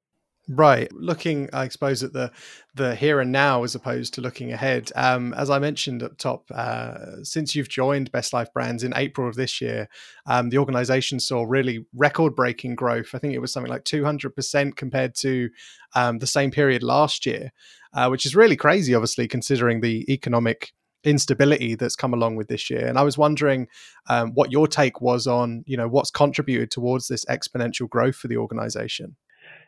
Right. 0.49 0.89
Looking, 0.93 1.49
I 1.51 1.67
suppose, 1.67 2.03
at 2.03 2.13
the 2.13 2.31
the 2.73 2.95
here 2.95 3.19
and 3.19 3.33
now 3.33 3.63
as 3.63 3.75
opposed 3.75 4.13
to 4.13 4.21
looking 4.21 4.53
ahead. 4.53 4.91
Um, 4.95 5.33
as 5.33 5.49
I 5.49 5.59
mentioned 5.59 6.03
at 6.03 6.17
top, 6.17 6.45
uh, 6.53 7.21
since 7.23 7.53
you've 7.53 7.67
joined 7.67 8.13
Best 8.13 8.31
Life 8.31 8.53
Brands 8.53 8.83
in 8.83 8.93
April 8.95 9.27
of 9.27 9.35
this 9.35 9.59
year, 9.59 9.89
um, 10.25 10.49
the 10.49 10.59
organization 10.59 11.19
saw 11.19 11.43
really 11.43 11.85
record 11.93 12.33
breaking 12.33 12.75
growth. 12.75 13.09
I 13.13 13.17
think 13.17 13.33
it 13.33 13.39
was 13.39 13.51
something 13.51 13.71
like 13.71 13.83
200% 13.83 14.75
compared 14.77 15.15
to 15.15 15.49
um, 15.95 16.19
the 16.19 16.27
same 16.27 16.51
period 16.51 16.81
last 16.81 17.25
year, 17.25 17.51
uh, 17.93 18.07
which 18.07 18.25
is 18.25 18.35
really 18.35 18.55
crazy, 18.55 18.95
obviously, 18.95 19.27
considering 19.27 19.81
the 19.81 20.05
economic 20.11 20.71
instability 21.03 21.75
that's 21.75 21.95
come 21.95 22.13
along 22.13 22.37
with 22.37 22.47
this 22.47 22.69
year. 22.69 22.87
And 22.87 22.97
I 22.97 23.03
was 23.03 23.17
wondering 23.17 23.67
um, 24.07 24.31
what 24.31 24.51
your 24.51 24.67
take 24.67 25.01
was 25.01 25.27
on, 25.27 25.63
you 25.65 25.75
know, 25.75 25.89
what's 25.89 26.11
contributed 26.11 26.71
towards 26.71 27.07
this 27.07 27.25
exponential 27.25 27.89
growth 27.89 28.15
for 28.15 28.29
the 28.29 28.37
organization. 28.37 29.17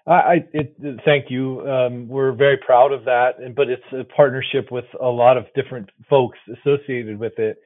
I, 0.07 0.46
it, 0.54 0.75
thank 1.06 1.30
you. 1.30 1.62
Um, 1.69 2.07
we're 2.07 2.31
very 2.31 2.57
proud 2.57 2.92
of 2.92 3.06
that, 3.06 3.34
but 3.56 3.69
it's 3.69 3.84
a 3.92 4.04
partnership 4.04 4.72
with 4.72 4.86
a 5.00 5.07
lot 5.07 5.38
of 5.38 5.46
different 5.56 5.90
folks 6.10 6.38
associated 6.48 7.19
with 7.19 7.38
it. 7.38 7.57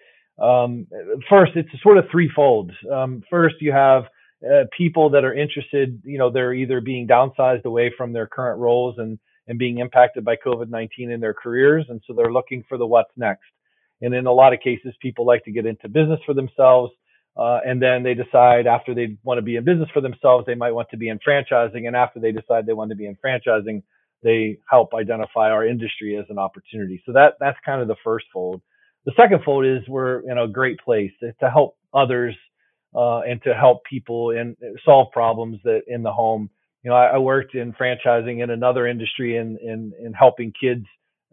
Um, 0.41 0.87
first, 1.29 1.53
it's 1.55 1.69
sort 1.81 1.97
of 1.97 2.05
threefold. 2.11 2.71
Um, 2.91 3.23
first, 3.29 3.55
you 3.61 3.71
have 3.71 4.05
uh, 4.43 4.63
people 4.77 5.09
that 5.11 5.23
are 5.23 5.33
interested. 5.33 6.01
You 6.03 6.17
know, 6.17 6.31
they're 6.31 6.53
either 6.53 6.81
being 6.81 7.07
downsized 7.07 7.65
away 7.65 7.93
from 7.95 8.13
their 8.13 8.27
current 8.27 8.59
roles 8.59 8.95
and 8.97 9.19
and 9.47 9.59
being 9.59 9.79
impacted 9.79 10.23
by 10.23 10.37
COVID-19 10.37 11.13
in 11.13 11.19
their 11.19 11.33
careers, 11.33 11.85
and 11.89 12.01
so 12.07 12.13
they're 12.13 12.31
looking 12.31 12.63
for 12.69 12.77
the 12.77 12.85
what's 12.85 13.11
next. 13.17 13.43
And 14.01 14.13
in 14.13 14.25
a 14.25 14.31
lot 14.31 14.53
of 14.53 14.61
cases, 14.61 14.93
people 15.01 15.25
like 15.25 15.43
to 15.43 15.51
get 15.51 15.65
into 15.65 15.89
business 15.89 16.21
for 16.25 16.33
themselves 16.33 16.93
uh, 17.37 17.59
and 17.65 17.81
then 17.81 18.03
they 18.03 18.13
decide 18.13 18.67
after 18.67 18.93
they 18.93 19.17
want 19.23 19.39
to 19.39 19.41
be 19.41 19.55
in 19.55 19.63
business 19.63 19.89
for 19.93 20.01
themselves, 20.01 20.45
they 20.45 20.55
might 20.55 20.71
want 20.71 20.89
to 20.91 20.97
be 20.97 21.09
in 21.09 21.19
franchising. 21.19 21.87
And 21.87 21.95
after 21.95 22.19
they 22.19 22.31
decide 22.31 22.65
they 22.65 22.73
want 22.73 22.91
to 22.91 22.95
be 22.95 23.07
in 23.07 23.17
franchising, 23.25 23.81
they 24.21 24.59
help 24.69 24.93
identify 24.93 25.49
our 25.49 25.65
industry 25.65 26.17
as 26.17 26.25
an 26.29 26.37
opportunity. 26.37 27.01
So 27.05 27.13
that 27.13 27.33
that's 27.39 27.57
kind 27.65 27.81
of 27.81 27.87
the 27.87 27.95
first 28.03 28.25
fold. 28.31 28.61
The 29.05 29.13
second 29.17 29.43
fold 29.43 29.65
is 29.65 29.79
we're 29.87 30.19
in 30.29 30.37
a 30.37 30.47
great 30.47 30.79
place 30.79 31.11
to 31.21 31.49
help 31.49 31.75
others 31.93 32.35
uh, 32.95 33.19
and 33.21 33.41
to 33.43 33.53
help 33.53 33.83
people 33.85 34.31
and 34.31 34.55
solve 34.85 35.11
problems 35.11 35.59
that 35.63 35.81
in 35.87 36.03
the 36.03 36.13
home. 36.13 36.49
You 36.83 36.91
know, 36.91 36.95
I, 36.97 37.07
I 37.07 37.17
worked 37.17 37.55
in 37.55 37.73
franchising 37.73 38.43
in 38.43 38.51
another 38.51 38.87
industry 38.87 39.37
in 39.37 39.57
in, 39.61 39.91
in 39.99 40.13
helping 40.13 40.53
kids 40.59 40.85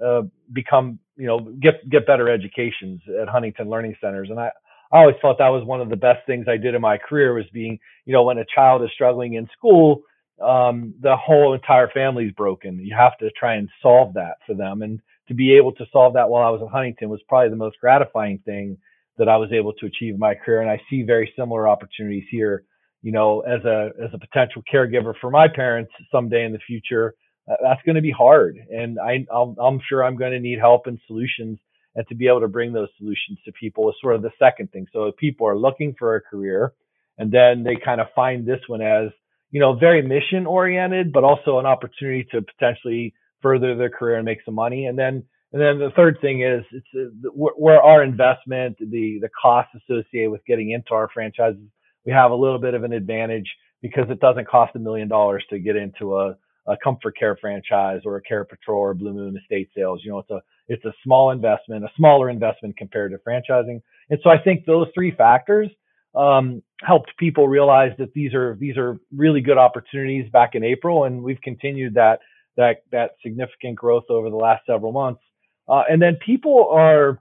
uh, 0.05 0.23
become 0.53 0.99
you 1.17 1.27
know 1.27 1.41
get 1.63 1.89
get 1.91 2.07
better 2.07 2.31
educations 2.31 3.03
at 3.21 3.29
Huntington 3.29 3.69
Learning 3.69 3.95
Centers, 4.01 4.31
and 4.31 4.41
I 4.41 4.51
I 4.93 4.99
always 4.99 5.17
thought 5.23 5.39
that 5.39 5.49
was 5.49 5.65
one 5.65 5.81
of 5.81 5.89
the 5.89 5.97
best 5.97 6.27
things 6.27 6.47
I 6.49 6.57
did 6.57 6.75
in 6.75 6.81
my 6.81 6.99
career 6.99 7.35
was 7.35 7.45
being, 7.53 7.79
you 8.07 8.13
know, 8.13 8.25
when 8.25 8.39
a 8.39 8.45
child 8.55 8.83
is 8.83 8.91
struggling 8.93 9.35
in 9.35 9.49
school, 9.57 10.03
um, 10.43 10.95
the 11.01 11.17
whole 11.17 11.55
entire 11.55 11.89
family 11.89 12.25
is 12.27 12.33
broken. 12.33 12.79
You 12.79 12.97
have 12.97 13.17
to 13.19 13.31
try 13.39 13.55
and 13.55 13.69
solve 13.83 14.15
that 14.15 14.37
for 14.47 14.55
them. 14.55 14.83
And 14.83 15.01
to 15.29 15.35
be 15.35 15.57
able 15.57 15.73
to 15.73 15.87
solve 15.93 16.15
that 16.15 16.29
while 16.29 16.47
I 16.47 16.51
was 16.51 16.63
at 16.63 16.73
Huntington 16.73 17.09
was 17.09 17.21
probably 17.29 17.51
the 17.51 17.57
most 17.57 17.77
gratifying 17.81 18.39
thing 18.45 18.79
that 19.19 19.29
I 19.29 19.37
was 19.37 19.53
able 19.53 19.73
to 19.75 19.87
achieve 19.87 20.15
in 20.15 20.21
my 20.21 20.35
career. 20.35 20.63
And 20.63 20.71
I 20.71 20.81
see 20.89 21.03
very 21.03 21.33
similar 21.39 21.69
opportunities 21.69 22.25
here, 22.31 22.65
you 23.03 23.13
know, 23.13 23.41
as 23.41 23.65
a, 23.65 23.91
as 24.03 24.11
a 24.13 24.19
potential 24.19 24.63
caregiver 24.73 25.15
for 25.21 25.31
my 25.31 25.47
parents 25.47 25.93
someday 26.11 26.45
in 26.45 26.53
the 26.53 26.59
future. 26.67 27.15
Uh, 27.49 27.55
that's 27.63 27.83
going 27.85 27.97
to 27.97 28.03
be 28.03 28.11
hard. 28.11 28.59
And 28.71 28.99
I, 28.99 29.27
I'll, 29.33 29.55
I'm 29.61 29.81
sure 29.89 30.03
I'm 30.03 30.17
going 30.17 30.33
to 30.33 30.41
need 30.41 30.59
help 30.59 30.87
and 30.87 30.99
solutions 31.07 31.59
and 31.95 32.07
to 32.09 32.15
be 32.15 32.29
able 32.29 32.41
to 32.41 32.49
bring 32.49 32.73
those 32.73 32.89
solutions 32.99 33.39
to 33.45 33.53
people 33.53 33.89
is 33.91 33.97
sort 34.01 34.15
of 34.15 34.23
the 34.23 34.31
second 34.39 34.71
thing. 34.73 34.87
So 34.93 35.05
if 35.05 35.17
people 35.17 35.47
are 35.47 35.57
looking 35.57 35.95
for 35.99 36.17
a 36.17 36.21
career 36.21 36.73
and 37.19 37.31
then 37.31 37.65
they 37.65 37.77
kind 37.77 38.01
of 38.01 38.07
find 38.15 38.47
this 38.47 38.61
one 38.69 38.81
as, 38.81 39.11
you 39.51 39.61
know, 39.61 39.75
very 39.75 40.03
mission 40.03 40.47
oriented, 40.47 41.13
but 41.13 41.25
also 41.25 41.59
an 41.59 41.67
opportunity 41.67 42.27
to 42.31 42.43
potentially 42.43 43.15
further 43.43 43.75
their 43.77 43.91
career 43.91 44.17
and 44.17 44.25
make 44.25 44.39
some 44.45 44.55
money. 44.55 44.87
And 44.87 44.99
then, 44.99 45.25
and 45.53 45.61
then 45.61 45.79
the 45.79 45.91
third 45.97 46.19
thing 46.21 46.43
is 46.43 46.65
it's 46.71 46.87
uh, 46.95 47.31
where 47.35 47.83
our 47.83 48.05
investment, 48.05 48.79
the, 48.79 49.19
the 49.21 49.29
costs 49.41 49.75
associated 49.75 50.31
with 50.31 50.45
getting 50.47 50.71
into 50.71 50.95
our 50.95 51.09
franchises, 51.13 51.61
we 52.07 52.13
have 52.13 52.31
a 52.31 52.35
little 52.35 52.59
bit 52.59 52.75
of 52.75 52.85
an 52.85 52.93
advantage 52.93 53.51
because 53.83 54.09
it 54.11 54.21
doesn't 54.21 54.49
cost 54.49 54.77
a 54.77 54.79
million 54.79 55.09
dollars 55.09 55.45
to 55.51 55.59
get 55.59 55.77
into 55.77 56.17
a, 56.17 56.37
a 56.69 56.77
ComForCare 56.87 57.39
franchise 57.41 58.03
or 58.05 58.17
a 58.17 58.23
care 58.23 58.45
patrol 58.45 58.81
or 58.81 58.95
blue 58.95 59.13
moon 59.13 59.37
estate 59.37 59.69
sales. 59.77 60.01
You 60.05 60.13
know, 60.13 60.19
it's 60.21 60.31
a, 60.31 60.41
it's 60.71 60.85
a 60.85 60.95
small 61.03 61.33
investment, 61.33 61.85
a 61.85 61.91
smaller 61.97 62.31
investment 62.31 62.77
compared 62.77 63.11
to 63.11 63.19
franchising. 63.19 63.83
And 64.09 64.21
so 64.23 64.31
I 64.31 64.39
think 64.39 64.65
those 64.65 64.87
three 64.95 65.11
factors 65.11 65.69
um, 66.15 66.63
helped 66.81 67.11
people 67.19 67.49
realize 67.49 67.93
that 67.99 68.15
these 68.15 68.33
are 68.35 68.57
these 68.59 68.77
are 68.77 68.99
really 69.15 69.41
good 69.41 69.59
opportunities 69.59 70.31
back 70.31 70.55
in 70.55 70.65
April, 70.65 71.05
and 71.05 71.23
we've 71.23 71.41
continued 71.43 71.95
that 71.95 72.21
that 72.57 72.85
that 72.93 73.17
significant 73.23 73.77
growth 73.77 74.05
over 74.09 74.31
the 74.31 74.37
last 74.37 74.65
several 74.65 74.93
months. 74.93 75.21
Uh, 75.69 75.83
and 75.91 76.01
then 76.01 76.17
people 76.25 76.69
are 76.73 77.19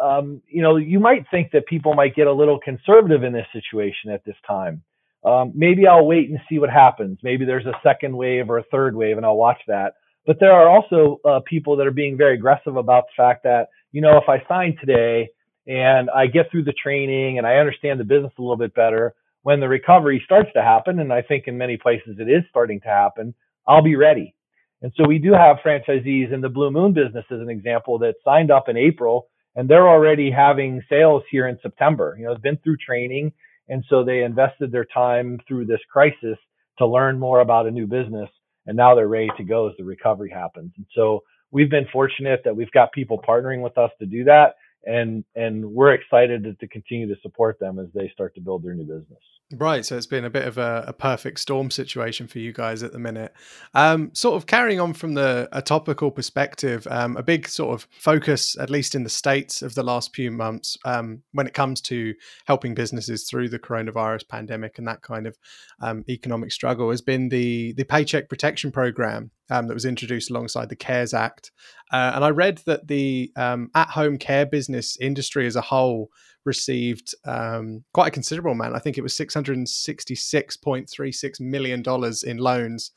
um, 0.00 0.42
you 0.48 0.62
know, 0.62 0.76
you 0.76 1.00
might 1.00 1.24
think 1.30 1.52
that 1.52 1.66
people 1.66 1.94
might 1.94 2.14
get 2.14 2.26
a 2.26 2.32
little 2.32 2.58
conservative 2.58 3.22
in 3.24 3.32
this 3.32 3.46
situation 3.52 4.10
at 4.10 4.24
this 4.24 4.36
time. 4.46 4.82
Um, 5.24 5.52
maybe 5.54 5.86
I'll 5.86 6.06
wait 6.06 6.28
and 6.30 6.38
see 6.48 6.58
what 6.58 6.70
happens. 6.70 7.18
Maybe 7.22 7.44
there's 7.44 7.66
a 7.66 7.80
second 7.82 8.16
wave 8.16 8.50
or 8.50 8.58
a 8.58 8.64
third 8.64 8.94
wave, 8.94 9.16
and 9.16 9.26
I'll 9.26 9.36
watch 9.36 9.60
that. 9.68 9.94
But 10.26 10.38
there 10.40 10.52
are 10.52 10.68
also 10.68 11.20
uh, 11.24 11.40
people 11.46 11.76
that 11.76 11.86
are 11.86 11.92
being 11.92 12.16
very 12.16 12.34
aggressive 12.34 12.76
about 12.76 13.04
the 13.04 13.22
fact 13.22 13.44
that, 13.44 13.68
you 13.92 14.00
know, 14.00 14.18
if 14.18 14.28
I 14.28 14.42
sign 14.48 14.76
today 14.80 15.28
and 15.66 16.10
I 16.10 16.26
get 16.26 16.50
through 16.50 16.64
the 16.64 16.72
training 16.72 17.38
and 17.38 17.46
I 17.46 17.56
understand 17.56 18.00
the 18.00 18.04
business 18.04 18.32
a 18.38 18.42
little 18.42 18.56
bit 18.56 18.74
better, 18.74 19.14
when 19.42 19.60
the 19.60 19.68
recovery 19.68 20.20
starts 20.24 20.50
to 20.54 20.62
happen, 20.62 20.98
and 20.98 21.12
I 21.12 21.22
think 21.22 21.44
in 21.46 21.56
many 21.56 21.76
places 21.76 22.16
it 22.18 22.28
is 22.28 22.42
starting 22.50 22.80
to 22.80 22.88
happen, 22.88 23.34
I'll 23.68 23.82
be 23.82 23.94
ready. 23.94 24.34
And 24.82 24.92
so 24.96 25.06
we 25.06 25.18
do 25.18 25.32
have 25.32 25.58
franchisees 25.64 26.32
in 26.32 26.40
the 26.40 26.48
Blue 26.48 26.70
Moon 26.70 26.92
business 26.92 27.24
as 27.30 27.40
an 27.40 27.48
example 27.48 27.98
that 28.00 28.16
signed 28.24 28.50
up 28.50 28.68
in 28.68 28.76
April 28.76 29.28
and 29.56 29.68
they're 29.68 29.88
already 29.88 30.30
having 30.30 30.82
sales 30.88 31.22
here 31.30 31.48
in 31.48 31.58
September. 31.62 32.14
You 32.18 32.26
know, 32.26 32.32
it's 32.32 32.42
been 32.42 32.58
through 32.58 32.76
training. 32.76 33.32
And 33.68 33.84
so 33.88 34.04
they 34.04 34.22
invested 34.22 34.70
their 34.70 34.84
time 34.84 35.40
through 35.48 35.64
this 35.64 35.80
crisis 35.90 36.38
to 36.78 36.86
learn 36.86 37.18
more 37.18 37.40
about 37.40 37.66
a 37.66 37.70
new 37.70 37.86
business. 37.86 38.28
And 38.66 38.76
now 38.76 38.94
they're 38.94 39.08
ready 39.08 39.30
to 39.36 39.44
go 39.44 39.68
as 39.68 39.76
the 39.76 39.84
recovery 39.84 40.30
happens. 40.30 40.72
And 40.76 40.86
so 40.94 41.22
we've 41.50 41.70
been 41.70 41.86
fortunate 41.92 42.42
that 42.44 42.56
we've 42.56 42.70
got 42.72 42.92
people 42.92 43.22
partnering 43.26 43.62
with 43.62 43.78
us 43.78 43.90
to 44.00 44.06
do 44.06 44.24
that 44.24 44.54
and 44.86 45.24
and 45.34 45.64
we're 45.64 45.92
excited 45.92 46.44
to, 46.44 46.54
to, 46.54 46.68
continue 46.68 47.06
to 47.12 47.20
support 47.20 47.58
them 47.58 47.78
as 47.78 47.86
they 47.94 48.08
start 48.14 48.34
to 48.36 48.40
build 48.40 48.62
their 48.62 48.74
new 48.74 48.84
business. 48.84 49.18
Right, 49.52 49.86
so 49.86 49.96
it's 49.96 50.06
been 50.06 50.24
a 50.24 50.30
bit 50.30 50.46
of 50.46 50.58
a, 50.58 50.84
a 50.88 50.92
perfect 50.92 51.38
storm 51.38 51.70
situation 51.70 52.26
for 52.26 52.40
you 52.40 52.52
guys 52.52 52.82
at 52.82 52.92
the 52.92 52.98
minute. 52.98 53.32
Um, 53.74 54.12
sort 54.12 54.34
of 54.34 54.46
carrying 54.46 54.80
on 54.80 54.92
from 54.92 55.14
the 55.14 55.48
a 55.52 55.62
topical 55.62 56.10
perspective, 56.10 56.86
um, 56.90 57.16
a 57.16 57.22
big 57.22 57.46
sort 57.46 57.74
of 57.74 57.86
focus, 57.92 58.56
at 58.58 58.70
least 58.70 58.96
in 58.96 59.04
the 59.04 59.08
states, 59.08 59.62
of 59.62 59.76
the 59.76 59.84
last 59.84 60.14
few 60.14 60.32
months 60.32 60.76
um, 60.84 61.22
when 61.32 61.46
it 61.46 61.54
comes 61.54 61.80
to 61.82 62.14
helping 62.46 62.74
businesses 62.74 63.28
through 63.28 63.48
the 63.48 63.58
coronavirus 63.58 64.28
pandemic 64.28 64.78
and 64.78 64.88
that 64.88 65.02
kind 65.02 65.28
of 65.28 65.36
um, 65.80 66.04
economic 66.08 66.50
struggle 66.50 66.90
has 66.90 67.00
been 67.00 67.28
the 67.28 67.72
the 67.74 67.84
Paycheck 67.84 68.28
Protection 68.28 68.72
Program 68.72 69.30
um, 69.50 69.68
that 69.68 69.74
was 69.74 69.84
introduced 69.84 70.30
alongside 70.30 70.68
the 70.68 70.76
CARES 70.76 71.14
Act. 71.14 71.52
Uh, 71.92 72.12
and 72.14 72.24
I 72.24 72.30
read 72.30 72.62
that 72.66 72.88
the 72.88 73.30
um, 73.36 73.70
at 73.74 73.88
home 73.88 74.18
care 74.18 74.46
business 74.46 74.96
industry 74.98 75.46
as 75.46 75.54
a 75.56 75.60
whole 75.60 76.10
received 76.44 77.14
um, 77.24 77.84
quite 77.92 78.08
a 78.08 78.12
considerable 78.12 78.52
amount. 78.52 78.74
I 78.74 78.78
think 78.78 78.96
it 78.96 79.02
was 79.02 79.12
$666.36 79.14 81.40
million 81.40 81.82
in 82.24 82.38
loans. 82.38 82.92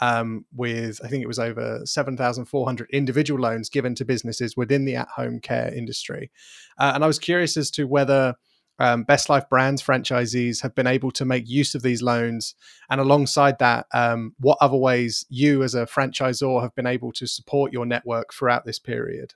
Um, 0.00 0.44
with 0.52 1.00
I 1.04 1.08
think 1.08 1.22
it 1.22 1.28
was 1.28 1.38
over 1.38 1.82
7,400 1.84 2.90
individual 2.90 3.40
loans 3.40 3.68
given 3.68 3.94
to 3.94 4.04
businesses 4.04 4.56
within 4.56 4.86
the 4.86 4.96
at 4.96 5.06
home 5.06 5.38
care 5.38 5.72
industry. 5.72 6.32
Uh, 6.78 6.90
and 6.96 7.04
I 7.04 7.06
was 7.06 7.20
curious 7.20 7.56
as 7.56 7.70
to 7.72 7.84
whether 7.84 8.34
um, 8.78 9.04
Best 9.04 9.28
Life 9.28 9.48
Brands 9.48 9.82
franchisees 9.82 10.62
have 10.62 10.74
been 10.74 10.86
able 10.86 11.10
to 11.12 11.24
make 11.24 11.48
use 11.48 11.74
of 11.74 11.82
these 11.82 12.02
loans, 12.02 12.54
and 12.90 13.00
alongside 13.00 13.58
that, 13.58 13.86
um, 13.92 14.34
what 14.38 14.58
other 14.60 14.76
ways 14.76 15.24
you 15.28 15.62
as 15.62 15.74
a 15.74 15.86
franchisor 15.86 16.62
have 16.62 16.74
been 16.74 16.86
able 16.86 17.12
to 17.12 17.26
support 17.26 17.72
your 17.72 17.86
network 17.86 18.32
throughout 18.32 18.64
this 18.64 18.78
period? 18.78 19.34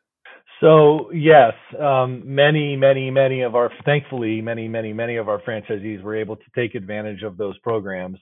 So 0.61 1.11
yes, 1.12 1.52
um, 1.80 2.23
many, 2.25 2.76
many, 2.76 3.11
many 3.11 3.42
of 3.42 3.54
our, 3.54 3.71
thankfully, 3.85 4.40
many, 4.40 4.66
many, 4.66 4.92
many 4.92 5.16
of 5.16 5.28
our 5.28 5.40
franchisees 5.40 6.02
were 6.02 6.16
able 6.16 6.35
to 6.37 6.50
take 6.57 6.75
advantage 6.75 7.23
of 7.23 7.37
those 7.37 7.57
programs, 7.59 8.18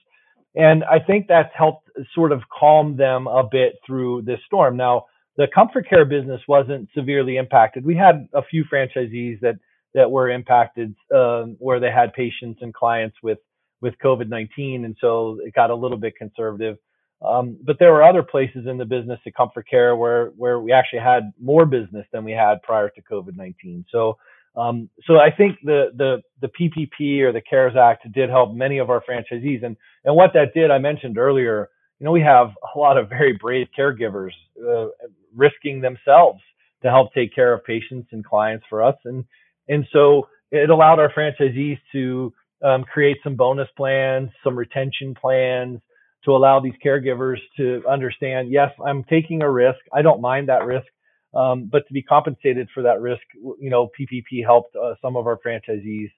and 0.55 0.83
I 0.83 0.99
think 0.99 1.25
that's 1.27 1.53
helped 1.55 1.89
sort 2.13 2.31
of 2.31 2.41
calm 2.57 2.95
them 2.95 3.27
a 3.27 3.43
bit 3.43 3.73
through 3.85 4.21
this 4.21 4.39
storm. 4.45 4.77
Now, 4.77 5.05
the 5.35 5.47
ComForCare 5.55 6.09
business 6.09 6.41
wasn't 6.47 6.89
severely 6.95 7.37
impacted. 7.37 7.85
We 7.85 7.95
had 7.95 8.27
a 8.33 8.41
few 8.43 8.65
franchisees 8.65 9.39
that 9.41 9.55
that 9.97 10.11
were 10.11 10.29
impacted 10.29 10.95
um, 11.13 11.55
where 11.57 11.79
they 11.79 11.89
had 11.91 12.13
patients 12.13 12.59
and 12.61 12.71
clients 12.73 13.17
with 13.23 13.39
with 13.81 13.95
COVID-19, 14.03 14.85
and 14.85 14.95
so 15.01 15.39
it 15.43 15.53
got 15.53 15.71
a 15.71 15.75
little 15.75 15.97
bit 15.97 16.15
conservative. 16.15 16.77
Um, 17.25 17.57
but 17.63 17.77
there 17.79 17.91
were 17.91 18.03
other 18.03 18.21
places 18.21 18.67
in 18.67 18.77
the 18.77 18.85
business 18.85 19.19
at 19.25 19.33
ComForCare 19.33 19.97
where 19.97 20.27
where 20.37 20.59
we 20.59 20.71
actually 20.71 20.99
had 20.99 21.33
more 21.41 21.65
business 21.65 22.05
than 22.13 22.23
we 22.23 22.31
had 22.31 22.61
prior 22.61 22.89
to 22.89 23.01
COVID-19. 23.01 23.85
So 23.91 24.17
um, 24.55 24.87
so 25.07 25.17
I 25.17 25.31
think 25.31 25.57
the 25.63 25.87
the 25.95 26.21
the 26.41 26.49
PPP 26.49 27.21
or 27.21 27.31
the 27.31 27.41
CARES 27.41 27.75
Act 27.75 28.11
did 28.11 28.29
help 28.29 28.53
many 28.53 28.77
of 28.77 28.91
our 28.91 29.03
franchisees, 29.07 29.63
and 29.63 29.75
and 30.05 30.15
what 30.15 30.31
that 30.35 30.53
did, 30.53 30.69
I 30.69 30.77
mentioned 30.77 31.17
earlier. 31.17 31.69
You 31.99 32.05
know, 32.05 32.11
we 32.11 32.21
have 32.21 32.49
a 32.75 32.77
lot 32.77 32.97
of 32.97 33.09
very 33.09 33.33
brave 33.33 33.67
caregivers 33.77 34.33
uh, 34.63 34.89
risking 35.35 35.81
themselves 35.81 36.39
to 36.83 36.89
help 36.89 37.11
take 37.13 37.33
care 37.33 37.53
of 37.53 37.63
patients 37.65 38.09
and 38.11 38.23
clients 38.23 38.65
for 38.69 38.83
us, 38.83 38.95
and 39.05 39.25
and 39.69 39.85
so 39.91 40.27
it 40.51 40.69
allowed 40.69 40.99
our 40.99 41.11
franchisees 41.11 41.79
to 41.91 42.33
um, 42.63 42.83
create 42.83 43.17
some 43.23 43.35
bonus 43.35 43.67
plans, 43.75 44.29
some 44.43 44.57
retention 44.57 45.13
plans 45.13 45.79
to 46.25 46.31
allow 46.35 46.59
these 46.59 46.73
caregivers 46.83 47.37
to 47.57 47.83
understand, 47.89 48.51
yes, 48.51 48.71
I'm 48.85 49.03
taking 49.03 49.41
a 49.41 49.51
risk. 49.51 49.79
I 49.93 50.01
don't 50.01 50.21
mind 50.21 50.49
that 50.49 50.65
risk. 50.65 50.87
Um, 51.33 51.69
but 51.71 51.87
to 51.87 51.93
be 51.93 52.01
compensated 52.01 52.67
for 52.73 52.83
that 52.83 53.01
risk, 53.01 53.21
you 53.35 53.69
know, 53.69 53.89
PPP 53.99 54.43
helped 54.43 54.75
uh, 54.75 54.95
some 55.01 55.15
of 55.15 55.27
our 55.27 55.37
franchisees 55.45 56.09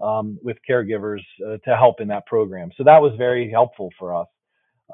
um, 0.00 0.38
with 0.42 0.56
caregivers 0.68 1.22
uh, 1.44 1.56
to 1.64 1.76
help 1.76 2.00
in 2.00 2.08
that 2.08 2.26
program. 2.26 2.70
So 2.76 2.84
that 2.84 3.02
was 3.02 3.12
very 3.18 3.50
helpful 3.50 3.90
for 3.98 4.14
us. 4.14 4.28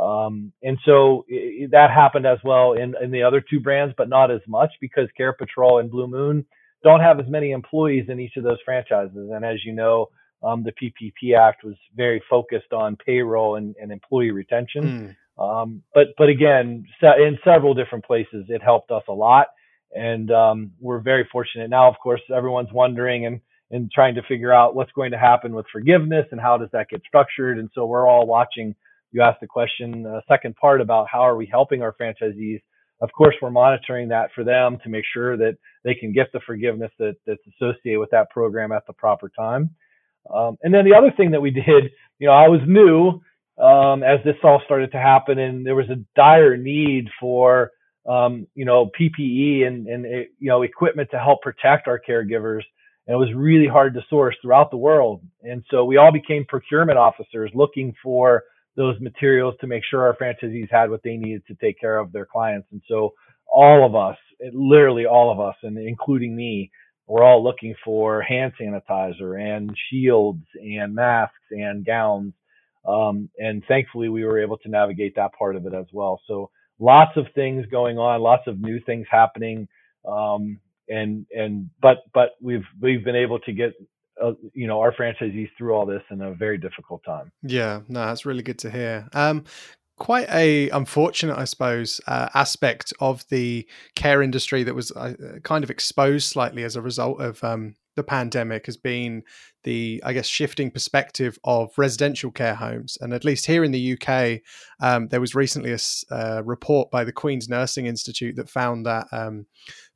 Um, 0.00 0.52
and 0.62 0.78
so 0.84 1.24
it, 1.28 1.70
that 1.72 1.90
happened 1.90 2.26
as 2.26 2.38
well 2.44 2.72
in, 2.72 2.94
in 3.02 3.10
the 3.10 3.22
other 3.22 3.40
two 3.40 3.60
brands, 3.60 3.94
but 3.96 4.08
not 4.08 4.30
as 4.30 4.40
much 4.48 4.70
because 4.80 5.08
Care 5.16 5.32
Patrol 5.32 5.80
and 5.80 5.90
Blue 5.90 6.06
Moon 6.06 6.46
don't 6.84 7.00
have 7.00 7.18
as 7.18 7.26
many 7.26 7.50
employees 7.50 8.06
in 8.08 8.20
each 8.20 8.36
of 8.36 8.44
those 8.44 8.58
franchises. 8.64 9.30
And 9.32 9.44
as 9.44 9.64
you 9.64 9.72
know, 9.72 10.10
um, 10.42 10.62
the 10.62 10.72
PPP 10.72 11.36
Act 11.36 11.64
was 11.64 11.74
very 11.96 12.22
focused 12.28 12.72
on 12.72 12.96
payroll 12.96 13.56
and, 13.56 13.74
and 13.80 13.90
employee 13.90 14.30
retention. 14.30 15.16
Mm. 15.38 15.42
Um, 15.42 15.82
but 15.94 16.08
but 16.16 16.28
again, 16.28 16.86
in 17.02 17.38
several 17.42 17.74
different 17.74 18.04
places, 18.04 18.44
it 18.48 18.62
helped 18.62 18.92
us 18.92 19.02
a 19.08 19.12
lot, 19.12 19.48
and 19.92 20.30
um, 20.30 20.72
we're 20.78 21.00
very 21.00 21.26
fortunate 21.32 21.70
now. 21.70 21.88
Of 21.88 21.98
course, 22.00 22.20
everyone's 22.32 22.72
wondering 22.72 23.26
and 23.26 23.40
and 23.70 23.90
trying 23.90 24.14
to 24.14 24.22
figure 24.22 24.52
out 24.52 24.76
what's 24.76 24.92
going 24.92 25.10
to 25.10 25.18
happen 25.18 25.54
with 25.54 25.66
forgiveness 25.72 26.26
and 26.30 26.40
how 26.40 26.56
does 26.58 26.68
that 26.72 26.88
get 26.88 27.02
structured. 27.06 27.58
And 27.58 27.68
so 27.74 27.86
we're 27.86 28.06
all 28.06 28.26
watching. 28.26 28.76
You 29.10 29.22
asked 29.22 29.40
the 29.40 29.46
question, 29.46 30.06
uh, 30.06 30.20
second 30.28 30.54
part 30.56 30.80
about 30.80 31.08
how 31.10 31.20
are 31.20 31.36
we 31.36 31.46
helping 31.46 31.82
our 31.82 31.94
franchisees 32.00 32.60
of 33.00 33.10
course, 33.12 33.34
we're 33.42 33.50
monitoring 33.50 34.08
that 34.08 34.30
for 34.34 34.44
them 34.44 34.78
to 34.82 34.88
make 34.88 35.04
sure 35.12 35.36
that 35.36 35.56
they 35.84 35.94
can 35.94 36.12
get 36.12 36.32
the 36.32 36.40
forgiveness 36.46 36.92
that, 36.98 37.16
that's 37.26 37.42
associated 37.54 37.98
with 37.98 38.10
that 38.10 38.30
program 38.30 38.72
at 38.72 38.86
the 38.86 38.92
proper 38.92 39.28
time. 39.28 39.70
Um, 40.32 40.56
and 40.62 40.72
then 40.72 40.84
the 40.84 40.94
other 40.94 41.12
thing 41.16 41.30
that 41.32 41.42
we 41.42 41.50
did, 41.66 41.90
you 42.18 42.26
know, 42.26 42.32
I 42.32 42.48
was 42.48 42.60
new 42.66 43.20
um, 43.62 44.02
as 44.02 44.18
this 44.24 44.36
all 44.42 44.62
started 44.64 44.90
to 44.92 44.98
happen, 44.98 45.38
and 45.38 45.64
there 45.64 45.76
was 45.76 45.88
a 45.90 46.04
dire 46.16 46.56
need 46.56 47.08
for, 47.20 47.70
um, 48.08 48.46
you 48.54 48.64
know, 48.64 48.90
PPE 48.98 49.66
and, 49.66 49.86
and 49.86 50.04
you 50.04 50.48
know 50.48 50.62
equipment 50.62 51.08
to 51.12 51.18
help 51.18 51.42
protect 51.42 51.86
our 51.86 52.00
caregivers. 52.00 52.62
And 53.06 53.14
it 53.14 53.18
was 53.18 53.32
really 53.34 53.68
hard 53.68 53.94
to 53.94 54.00
source 54.08 54.34
throughout 54.40 54.70
the 54.70 54.78
world. 54.78 55.22
And 55.42 55.62
so 55.70 55.84
we 55.84 55.98
all 55.98 56.10
became 56.10 56.46
procurement 56.46 56.98
officers 56.98 57.50
looking 57.54 57.94
for 58.02 58.42
those 58.76 59.00
materials 59.00 59.54
to 59.60 59.66
make 59.66 59.82
sure 59.88 60.02
our 60.02 60.16
franchisees 60.16 60.70
had 60.70 60.90
what 60.90 61.02
they 61.02 61.16
needed 61.16 61.42
to 61.48 61.54
take 61.56 61.80
care 61.80 61.98
of 61.98 62.12
their 62.12 62.26
clients. 62.26 62.68
And 62.72 62.82
so 62.88 63.14
all 63.46 63.86
of 63.86 63.94
us, 63.94 64.16
literally 64.52 65.06
all 65.06 65.30
of 65.32 65.40
us, 65.40 65.56
and 65.62 65.78
including 65.78 66.34
me, 66.34 66.70
we're 67.06 67.22
all 67.22 67.42
looking 67.44 67.74
for 67.84 68.22
hand 68.22 68.52
sanitizer 68.60 69.40
and 69.40 69.70
shields 69.90 70.44
and 70.56 70.94
masks 70.94 71.34
and 71.50 71.84
gowns. 71.84 72.32
Um, 72.88 73.30
and 73.38 73.62
thankfully, 73.68 74.08
we 74.08 74.24
were 74.24 74.42
able 74.42 74.58
to 74.58 74.68
navigate 74.68 75.16
that 75.16 75.32
part 75.38 75.56
of 75.56 75.66
it 75.66 75.74
as 75.74 75.86
well. 75.92 76.20
So 76.26 76.50
lots 76.78 77.16
of 77.16 77.26
things 77.34 77.66
going 77.70 77.98
on, 77.98 78.20
lots 78.20 78.44
of 78.46 78.60
new 78.60 78.80
things 78.80 79.06
happening. 79.10 79.68
Um, 80.06 80.58
and 80.88 81.26
and 81.30 81.70
but 81.80 81.98
but 82.12 82.30
we've 82.42 82.64
we've 82.80 83.04
been 83.04 83.16
able 83.16 83.38
to 83.40 83.52
get 83.52 83.72
uh, 84.24 84.32
you 84.52 84.66
know 84.66 84.80
our 84.80 84.92
franchisees 84.92 85.50
through 85.56 85.74
all 85.74 85.86
this 85.86 86.02
in 86.10 86.20
a 86.22 86.32
very 86.32 86.58
difficult 86.58 87.02
time. 87.04 87.30
Yeah, 87.42 87.80
no, 87.88 88.06
that's 88.06 88.26
really 88.26 88.42
good 88.42 88.58
to 88.60 88.70
hear. 88.70 89.08
Um, 89.12 89.44
quite 89.96 90.28
a 90.30 90.70
unfortunate, 90.70 91.38
I 91.38 91.44
suppose, 91.44 92.00
uh, 92.06 92.28
aspect 92.34 92.92
of 93.00 93.24
the 93.28 93.66
care 93.94 94.22
industry 94.22 94.62
that 94.64 94.74
was 94.74 94.90
uh, 94.92 95.14
kind 95.42 95.64
of 95.64 95.70
exposed 95.70 96.26
slightly 96.26 96.64
as 96.64 96.76
a 96.76 96.82
result 96.82 97.20
of 97.20 97.42
um, 97.44 97.76
the 97.96 98.02
pandemic 98.02 98.66
has 98.66 98.76
been 98.76 99.22
the, 99.64 100.02
I 100.04 100.12
guess, 100.12 100.26
shifting 100.26 100.70
perspective 100.70 101.38
of 101.44 101.70
residential 101.76 102.30
care 102.30 102.54
homes. 102.54 102.98
And 103.00 103.14
at 103.14 103.24
least 103.24 103.46
here 103.46 103.64
in 103.64 103.72
the 103.72 103.98
UK, 103.98 104.40
um, 104.80 105.08
there 105.08 105.20
was 105.20 105.34
recently 105.34 105.72
a 105.72 105.78
uh, 106.14 106.42
report 106.44 106.90
by 106.90 107.04
the 107.04 107.12
Queen's 107.12 107.48
Nursing 107.48 107.86
Institute 107.86 108.36
that 108.36 108.50
found 108.50 108.84
that 108.86 109.06
um, 109.10 109.46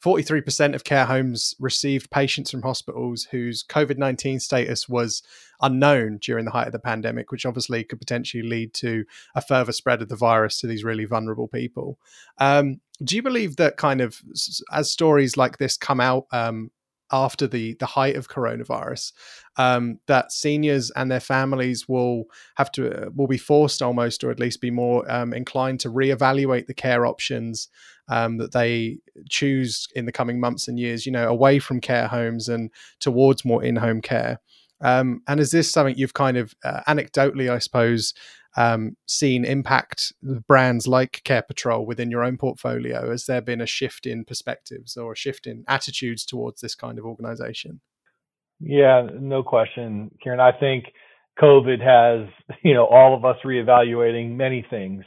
43% 0.03 0.75
of 0.75 0.85
care 0.85 1.05
homes 1.05 1.55
received 1.59 2.11
patients 2.11 2.51
from 2.51 2.63
hospitals 2.63 3.25
whose 3.31 3.65
COVID 3.65 3.99
19 3.99 4.41
status 4.41 4.89
was 4.89 5.23
unknown 5.61 6.19
during 6.19 6.45
the 6.45 6.51
height 6.51 6.69
of 6.69 6.73
the 6.73 6.79
pandemic, 6.79 7.31
which 7.31 7.45
obviously 7.45 7.85
could 7.85 7.99
potentially 7.99 8.43
lead 8.43 8.73
to 8.75 9.05
a 9.35 9.43
further 9.43 9.73
spread 9.73 10.01
of 10.01 10.09
the 10.09 10.17
virus 10.17 10.59
to 10.59 10.67
these 10.67 10.85
really 10.85 11.05
vulnerable 11.05 11.49
people. 11.49 11.99
Um, 12.39 12.81
do 13.03 13.17
you 13.17 13.23
believe 13.23 13.57
that 13.57 13.77
kind 13.77 14.01
of 14.01 14.21
as 14.73 14.91
stories 14.91 15.37
like 15.37 15.59
this 15.59 15.77
come 15.77 16.01
out 16.01 16.27
um, 16.33 16.71
after 17.13 17.47
the 17.47 17.75
the 17.75 17.87
height 17.87 18.17
of 18.17 18.29
coronavirus 18.29 19.13
um, 19.57 19.99
that 20.07 20.33
seniors 20.33 20.91
and 20.93 21.11
their 21.11 21.21
families 21.21 21.89
will 21.89 22.25
have 22.57 22.71
to 22.73 23.07
uh, 23.07 23.11
will 23.15 23.27
be 23.27 23.39
forced 23.39 23.83
almost 23.83 24.23
or 24.23 24.31
at 24.31 24.41
least 24.41 24.61
be 24.61 24.71
more 24.71 25.11
um, 25.11 25.33
inclined 25.33 25.81
to 25.81 25.91
reevaluate 25.91 26.67
the 26.67 26.75
care 26.75 27.07
options 27.07 27.69
um, 28.09 28.39
that 28.39 28.53
they 28.53 28.99
choose 29.29 29.87
in 29.95 30.07
the 30.07 30.13
coming 30.13 30.41
months 30.41 30.69
and 30.69 30.79
years 30.79 31.07
you 31.07 31.13
know 31.13 31.29
away 31.29 31.59
from 31.59 31.81
care 31.81 32.09
homes 32.09 32.49
and 32.49 32.71
towards 33.01 33.45
more 33.45 33.63
in-home 33.63 34.01
care. 34.01 34.41
Um, 34.81 35.23
and 35.27 35.41
is 35.41 35.51
this 35.51 35.73
something 35.73 35.97
you've 35.97 36.15
kind 36.15 36.37
of 36.37 36.55
uh, 36.63 36.83
anecdotally 36.87 37.51
i 37.51 37.59
suppose 37.59 38.15
um, 38.59 38.97
seen 39.07 39.45
impact 39.45 40.13
brands 40.49 40.89
like 40.89 41.23
Care 41.23 41.43
Patrol 41.43 41.87
within 41.87 42.11
your 42.11 42.25
own 42.25 42.37
portfolio? 42.37 43.09
Has 43.09 43.27
there 43.27 43.41
been 43.41 43.61
a 43.61 43.67
shift 43.67 44.05
in 44.05 44.25
perspectives 44.25 44.97
or 44.97 45.13
a 45.13 45.17
shift 45.17 45.47
in 45.47 45.65
attitudes 45.69 46.27
towards 46.27 46.61
this 46.61 46.75
kind 46.75 46.99
of 46.99 47.05
organization? 47.05 47.81
Yeah, 48.59 49.07
no 49.15 49.45
question, 49.45 50.11
Kieran. 50.21 50.41
I 50.41 50.51
think 50.51 50.87
COVID 51.41 51.81
has, 51.81 52.29
you 52.65 52.75
know, 52.75 52.87
all 52.87 53.15
of 53.15 53.25
us 53.25 53.37
reevaluating 53.45 54.35
many 54.35 54.67
things. 54.69 55.05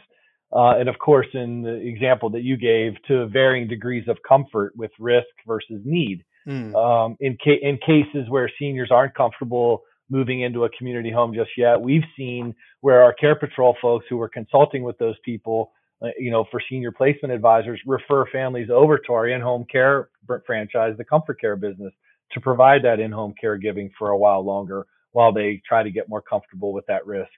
Uh, 0.56 0.78
and 0.80 0.88
of 0.88 0.98
course, 1.00 1.28
in 1.34 1.62
the 1.62 1.76
example 1.76 2.30
that 2.30 2.44
you 2.44 2.56
gave, 2.56 2.94
to 3.10 3.28
varying 3.28 3.68
degrees 3.68 4.08
of 4.08 4.18
comfort 4.26 4.72
with 4.78 4.92
risk 4.98 5.28
versus 5.46 5.82
need. 5.84 6.24
Mm. 6.48 6.74
Um, 6.74 7.18
in, 7.20 7.38
ca- 7.44 7.60
in 7.62 7.78
cases 7.78 8.30
where 8.30 8.50
seniors 8.58 8.92
aren't 8.92 9.14
comfortable 9.14 9.82
moving 10.12 10.42
into 10.42 10.66
a 10.66 10.70
community 10.78 11.10
home 11.10 11.34
just 11.34 11.52
yet. 11.58 11.82
We've 11.82 12.04
seen 12.18 12.54
where 12.82 13.02
our 13.02 13.14
Care 13.14 13.36
Patrol 13.36 13.76
folks 13.82 14.06
who 14.10 14.18
were 14.18 14.30
consulting 14.30 14.84
with 14.84 14.98
those 14.98 15.16
people, 15.24 15.72
uh, 16.04 16.10
you 16.20 16.30
know, 16.30 16.46
for 16.52 16.62
senior 16.70 16.92
placement 16.92 17.34
advisors, 17.34 17.80
refer 17.88 18.26
families 18.30 18.70
over 18.70 18.98
to 19.00 19.14
our 19.14 19.28
in-home 19.30 19.66
care 19.72 20.10
franchise, 20.46 20.96
the 20.98 21.06
ComForCare 21.06 21.60
business, 21.60 21.94
to 22.34 22.42
provide 22.42 22.84
that 22.84 23.00
in-home 23.00 23.34
caregiving 23.42 23.90
for 23.98 24.10
a 24.10 24.18
while 24.18 24.44
longer 24.46 24.86
while 25.14 25.32
they 25.32 25.62
try 25.68 25.82
to 25.82 25.92
get 25.92 26.10
more 26.10 26.22
comfortable 26.22 26.74
with 26.74 26.86
that 26.88 27.06
risk. 27.06 27.32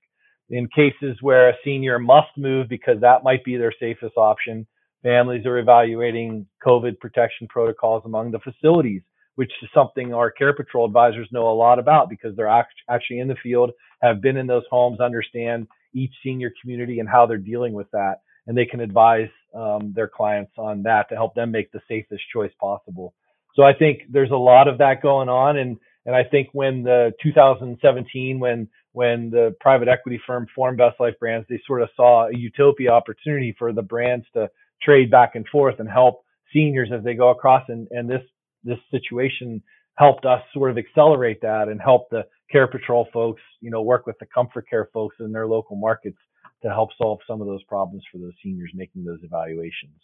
In 0.50 0.68
cases 0.68 1.18
where 1.22 1.50
a 1.50 1.54
senior 1.64 2.00
must 2.00 2.30
move 2.38 2.68
because 2.70 3.00
that 3.02 3.24
might 3.24 3.44
be 3.44 3.56
their 3.56 3.74
safest 3.80 4.18
option, 4.18 4.68
families 5.04 5.46
are 5.46 5.60
evaluating 5.60 6.48
COVID 6.66 7.00
protection 7.00 7.48
protocols 7.48 8.04
among 8.06 8.32
the 8.32 8.40
facilities 8.40 9.02
which 9.36 9.52
is 9.62 9.70
something 9.74 10.14
our 10.14 10.32
care 10.32 10.54
patrol 10.54 10.86
advisors 10.86 11.28
know 11.32 11.50
a 11.50 11.54
lot 11.54 11.80
about 11.80 12.10
because 12.10 12.36
they're 12.36 12.48
actually 12.90 13.20
in 13.20 13.28
the 13.28 13.36
field, 13.42 13.72
have 14.02 14.22
been 14.22 14.38
in 14.38 14.48
those 14.48 14.64
homes, 14.70 15.00
understand 15.00 15.68
each 15.94 16.14
senior 16.24 16.52
community 16.62 17.00
and 17.00 17.10
how 17.10 17.26
they're 17.26 17.38
dealing 17.38 17.74
with 17.74 17.90
that. 17.92 18.22
And 18.46 18.58
they 18.58 18.66
can 18.66 18.82
advise 18.82 19.30
um, 19.56 19.94
their 19.96 20.08
clients 20.08 20.52
on 20.58 20.84
that 20.84 21.08
to 21.10 21.16
help 21.16 21.34
them 21.34 21.52
make 21.52 21.72
the 21.72 21.82
safest 21.88 22.24
choice 22.32 22.52
possible. 22.60 23.14
So 23.56 23.64
I 23.64 23.74
think 23.74 24.04
there's 24.12 24.32
a 24.32 24.36
lot 24.36 24.68
of 24.68 24.80
that 24.80 25.02
going 25.02 25.30
on. 25.30 25.58
And, 25.58 25.78
and 26.06 26.16
I 26.16 26.24
think 26.24 26.50
when 26.52 26.84
the 26.84 27.14
2017, 27.22 28.40
when, 28.40 28.68
when 28.92 29.30
the 29.30 29.56
private 29.62 29.88
equity 29.88 30.20
firm 30.26 30.48
formed 30.54 30.80
Best 30.80 31.00
Life 31.00 31.14
Brands, 31.20 31.48
they 31.50 31.62
sort 31.66 31.82
of 31.82 31.90
saw 31.96 32.28
a 32.28 32.36
utopia 32.36 32.92
opportunity 32.92 33.56
for 33.58 33.72
the 33.72 33.82
brands 33.82 34.26
to 34.34 34.50
trade 34.82 35.10
back 35.10 35.36
and 35.36 35.48
forth 35.48 35.80
and 35.80 35.90
help 35.90 36.24
seniors 36.52 36.90
as 36.92 37.04
they 37.04 37.14
go 37.14 37.30
across. 37.30 37.64
And, 37.70 37.88
and 37.92 38.10
this 38.10 38.22
this 38.64 38.80
situation 38.92 39.62
helped 39.96 40.26
us 40.26 40.42
sort 40.54 40.72
of 40.72 40.78
accelerate 40.78 41.42
that 41.42 41.68
and 41.68 41.80
help 41.82 42.10
the 42.10 42.24
care 42.52 42.68
patrol 42.68 43.08
folks, 43.14 43.42
you 43.62 43.70
know, 43.70 43.82
work 43.82 44.08
with 44.08 44.16
the 44.20 44.26
ComForCare 44.26 44.86
folks 44.94 45.18
in 45.20 45.32
their 45.32 45.48
local 45.48 45.76
markets 45.76 46.18
to 46.64 46.70
help 46.70 46.90
solve 46.98 47.20
some 47.28 47.42
of 47.42 47.48
those 47.48 47.64
problems 47.64 48.04
for 48.12 48.18
those 48.18 48.34
seniors 48.42 48.72
making 48.74 49.04
those 49.04 49.20
evaluations. 49.24 50.00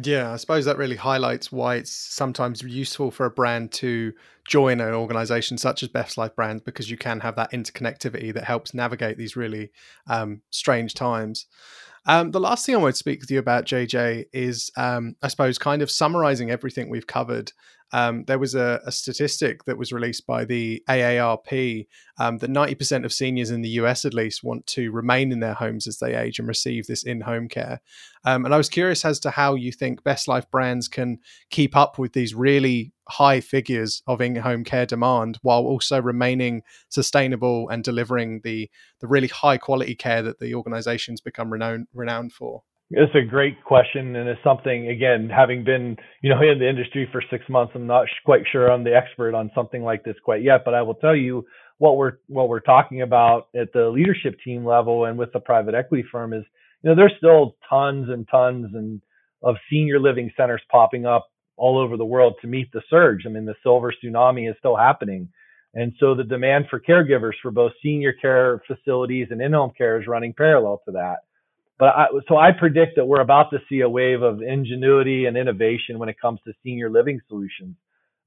Yeah, 0.00 0.32
I 0.32 0.36
suppose 0.36 0.64
that 0.64 0.78
really 0.78 0.96
highlights 0.96 1.50
why 1.50 1.76
it's 1.76 1.90
sometimes 1.90 2.62
useful 2.62 3.10
for 3.10 3.26
a 3.26 3.30
brand 3.30 3.72
to 3.72 4.12
join 4.46 4.80
an 4.80 4.94
organization 4.94 5.58
such 5.58 5.82
as 5.82 5.88
Best 5.88 6.16
Life 6.16 6.36
Brands 6.36 6.62
because 6.62 6.88
you 6.88 6.96
can 6.96 7.20
have 7.20 7.34
that 7.36 7.50
interconnectivity 7.50 8.32
that 8.32 8.44
helps 8.44 8.74
navigate 8.74 9.18
these 9.18 9.34
really 9.34 9.72
um, 10.08 10.42
strange 10.50 10.94
times. 10.94 11.46
Um, 12.06 12.30
the 12.30 12.40
last 12.40 12.64
thing 12.64 12.76
I 12.76 12.78
want 12.78 12.94
to 12.94 12.98
speak 12.98 13.20
with 13.20 13.30
you 13.30 13.40
about, 13.40 13.66
JJ, 13.66 14.26
is 14.32 14.70
um, 14.76 15.16
I 15.20 15.28
suppose 15.28 15.58
kind 15.58 15.82
of 15.82 15.90
summarizing 15.90 16.50
everything 16.50 16.88
we've 16.88 17.06
covered 17.06 17.52
um, 17.92 18.24
there 18.26 18.38
was 18.38 18.54
a, 18.54 18.80
a, 18.84 18.92
statistic 18.92 19.64
that 19.64 19.78
was 19.78 19.92
released 19.92 20.26
by 20.26 20.44
the 20.44 20.82
AARP 20.88 21.86
um, 22.18 22.36
that 22.38 22.50
90% 22.50 23.04
of 23.04 23.12
seniors 23.12 23.50
in 23.50 23.62
the 23.62 23.70
US, 23.80 24.04
at 24.04 24.12
least, 24.12 24.44
want 24.44 24.66
to 24.68 24.90
remain 24.90 25.32
in 25.32 25.40
their 25.40 25.54
homes 25.54 25.86
as 25.86 25.98
they 25.98 26.14
age 26.14 26.38
and 26.38 26.46
receive 26.46 26.86
this 26.86 27.02
in 27.02 27.22
home 27.22 27.48
care. 27.48 27.80
Um, 28.24 28.44
and 28.44 28.52
I 28.52 28.58
was 28.58 28.68
curious 28.68 29.04
as 29.04 29.18
to 29.20 29.30
how 29.30 29.54
you 29.54 29.72
think 29.72 30.04
Best 30.04 30.28
Life 30.28 30.50
brands 30.50 30.86
can 30.86 31.18
keep 31.50 31.74
up 31.74 31.98
with 31.98 32.12
these 32.12 32.34
really 32.34 32.92
high 33.08 33.40
figures 33.40 34.02
of 34.06 34.20
in 34.20 34.36
home 34.36 34.64
care 34.64 34.84
demand 34.84 35.38
while 35.40 35.62
also 35.62 36.00
remaining 36.00 36.62
sustainable 36.90 37.70
and 37.70 37.82
delivering 37.82 38.42
the, 38.44 38.70
the 39.00 39.08
really 39.08 39.28
high 39.28 39.56
quality 39.56 39.94
care 39.94 40.20
that 40.20 40.40
the 40.40 40.54
organizations 40.54 41.22
become 41.22 41.50
renowned, 41.50 41.86
renowned 41.94 42.34
for. 42.34 42.62
It's 42.90 43.14
a 43.14 43.22
great 43.22 43.62
question, 43.64 44.16
and 44.16 44.28
it's 44.28 44.42
something 44.42 44.88
again, 44.88 45.28
having 45.28 45.62
been 45.62 45.96
you 46.22 46.30
know 46.30 46.40
in 46.40 46.58
the 46.58 46.68
industry 46.68 47.06
for 47.12 47.22
six 47.30 47.44
months, 47.48 47.72
I'm 47.74 47.86
not 47.86 48.06
quite 48.24 48.44
sure 48.50 48.70
I'm 48.70 48.84
the 48.84 48.96
expert 48.96 49.34
on 49.34 49.50
something 49.54 49.82
like 49.82 50.04
this 50.04 50.16
quite 50.24 50.42
yet. 50.42 50.62
But 50.64 50.74
I 50.74 50.80
will 50.82 50.94
tell 50.94 51.14
you 51.14 51.44
what 51.76 51.98
we're 51.98 52.14
what 52.28 52.48
we're 52.48 52.60
talking 52.60 53.02
about 53.02 53.48
at 53.54 53.72
the 53.74 53.88
leadership 53.90 54.36
team 54.42 54.64
level 54.64 55.04
and 55.04 55.18
with 55.18 55.32
the 55.32 55.40
private 55.40 55.74
equity 55.74 56.04
firm 56.10 56.32
is 56.32 56.44
you 56.82 56.88
know 56.88 56.96
there's 56.96 57.12
still 57.18 57.56
tons 57.68 58.08
and 58.08 58.26
tons 58.30 58.70
and 58.74 59.02
of 59.42 59.56
senior 59.70 60.00
living 60.00 60.30
centers 60.34 60.62
popping 60.70 61.04
up 61.04 61.28
all 61.58 61.78
over 61.78 61.96
the 61.96 62.04
world 62.04 62.34
to 62.40 62.48
meet 62.48 62.72
the 62.72 62.82
surge. 62.88 63.24
I 63.26 63.28
mean, 63.28 63.44
the 63.44 63.54
silver 63.62 63.92
tsunami 63.92 64.48
is 64.48 64.56
still 64.58 64.76
happening. 64.76 65.28
And 65.74 65.92
so 66.00 66.14
the 66.14 66.24
demand 66.24 66.66
for 66.70 66.80
caregivers 66.80 67.34
for 67.42 67.50
both 67.50 67.72
senior 67.82 68.12
care 68.14 68.62
facilities 68.66 69.28
and 69.30 69.42
in-home 69.42 69.72
care 69.76 70.00
is 70.00 70.06
running 70.06 70.32
parallel 70.32 70.80
to 70.86 70.92
that. 70.92 71.18
But 71.78 71.96
I, 71.96 72.06
so 72.28 72.36
I 72.36 72.52
predict 72.52 72.96
that 72.96 73.04
we're 73.06 73.20
about 73.20 73.50
to 73.50 73.58
see 73.68 73.80
a 73.80 73.88
wave 73.88 74.22
of 74.22 74.42
ingenuity 74.42 75.26
and 75.26 75.36
innovation 75.36 75.98
when 75.98 76.08
it 76.08 76.20
comes 76.20 76.40
to 76.44 76.52
senior 76.64 76.90
living 76.90 77.20
solutions. 77.28 77.76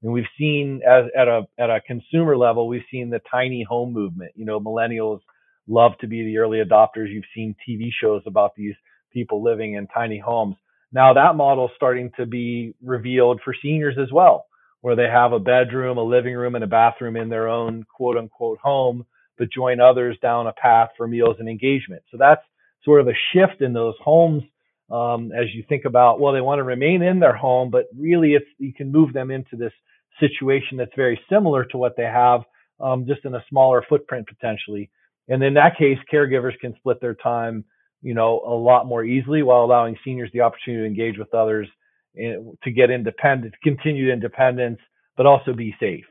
And 0.02 0.12
we've 0.12 0.24
seen 0.38 0.80
as 0.88 1.04
at 1.16 1.28
a 1.28 1.42
at 1.58 1.70
a 1.70 1.80
consumer 1.86 2.36
level, 2.36 2.66
we've 2.68 2.82
seen 2.90 3.10
the 3.10 3.20
tiny 3.30 3.62
home 3.62 3.92
movement. 3.92 4.32
You 4.34 4.44
know, 4.46 4.58
millennials 4.60 5.20
love 5.68 5.92
to 6.00 6.06
be 6.06 6.24
the 6.24 6.38
early 6.38 6.58
adopters. 6.58 7.10
You've 7.12 7.24
seen 7.34 7.54
TV 7.68 7.90
shows 8.00 8.22
about 8.26 8.54
these 8.56 8.74
people 9.12 9.42
living 9.42 9.74
in 9.74 9.86
tiny 9.88 10.18
homes. 10.18 10.56
Now 10.92 11.14
that 11.14 11.36
model 11.36 11.66
is 11.66 11.72
starting 11.76 12.10
to 12.16 12.26
be 12.26 12.74
revealed 12.82 13.40
for 13.44 13.54
seniors 13.62 13.96
as 14.00 14.10
well, 14.12 14.46
where 14.80 14.96
they 14.96 15.08
have 15.08 15.32
a 15.32 15.38
bedroom, 15.38 15.98
a 15.98 16.02
living 16.02 16.34
room, 16.34 16.54
and 16.54 16.64
a 16.64 16.68
bathroom 16.68 17.16
in 17.16 17.28
their 17.28 17.48
own 17.48 17.84
quote 17.94 18.16
unquote 18.16 18.58
home, 18.58 19.06
but 19.38 19.52
join 19.52 19.80
others 19.80 20.16
down 20.22 20.46
a 20.46 20.52
path 20.52 20.90
for 20.96 21.06
meals 21.06 21.36
and 21.38 21.48
engagement. 21.48 22.02
So 22.10 22.16
that's 22.18 22.42
sort 22.84 23.00
of 23.00 23.08
a 23.08 23.14
shift 23.32 23.60
in 23.60 23.72
those 23.72 23.94
homes 24.00 24.42
um, 24.90 25.32
as 25.32 25.46
you 25.54 25.64
think 25.68 25.84
about 25.84 26.20
well 26.20 26.32
they 26.32 26.40
want 26.40 26.58
to 26.58 26.64
remain 26.64 27.02
in 27.02 27.18
their 27.18 27.36
home 27.36 27.70
but 27.70 27.86
really 27.96 28.34
it's 28.34 28.46
you 28.58 28.72
can 28.72 28.90
move 28.90 29.12
them 29.12 29.30
into 29.30 29.56
this 29.56 29.72
situation 30.20 30.76
that's 30.76 30.94
very 30.96 31.20
similar 31.30 31.64
to 31.64 31.78
what 31.78 31.96
they 31.96 32.04
have 32.04 32.42
um, 32.80 33.06
just 33.06 33.24
in 33.24 33.34
a 33.34 33.44
smaller 33.48 33.84
footprint 33.88 34.26
potentially. 34.26 34.90
And 35.28 35.42
in 35.42 35.54
that 35.54 35.78
case 35.78 35.98
caregivers 36.12 36.58
can 36.60 36.74
split 36.76 37.00
their 37.00 37.14
time 37.14 37.64
you 38.02 38.14
know 38.14 38.42
a 38.46 38.54
lot 38.54 38.86
more 38.86 39.04
easily 39.04 39.42
while 39.42 39.64
allowing 39.64 39.96
seniors 40.04 40.30
the 40.32 40.40
opportunity 40.40 40.82
to 40.82 40.86
engage 40.86 41.18
with 41.18 41.32
others 41.34 41.68
in, 42.14 42.56
to 42.64 42.70
get 42.70 42.90
independent 42.90 43.54
continued 43.62 44.12
independence 44.12 44.78
but 45.16 45.26
also 45.26 45.52
be 45.52 45.74
safe. 45.78 46.04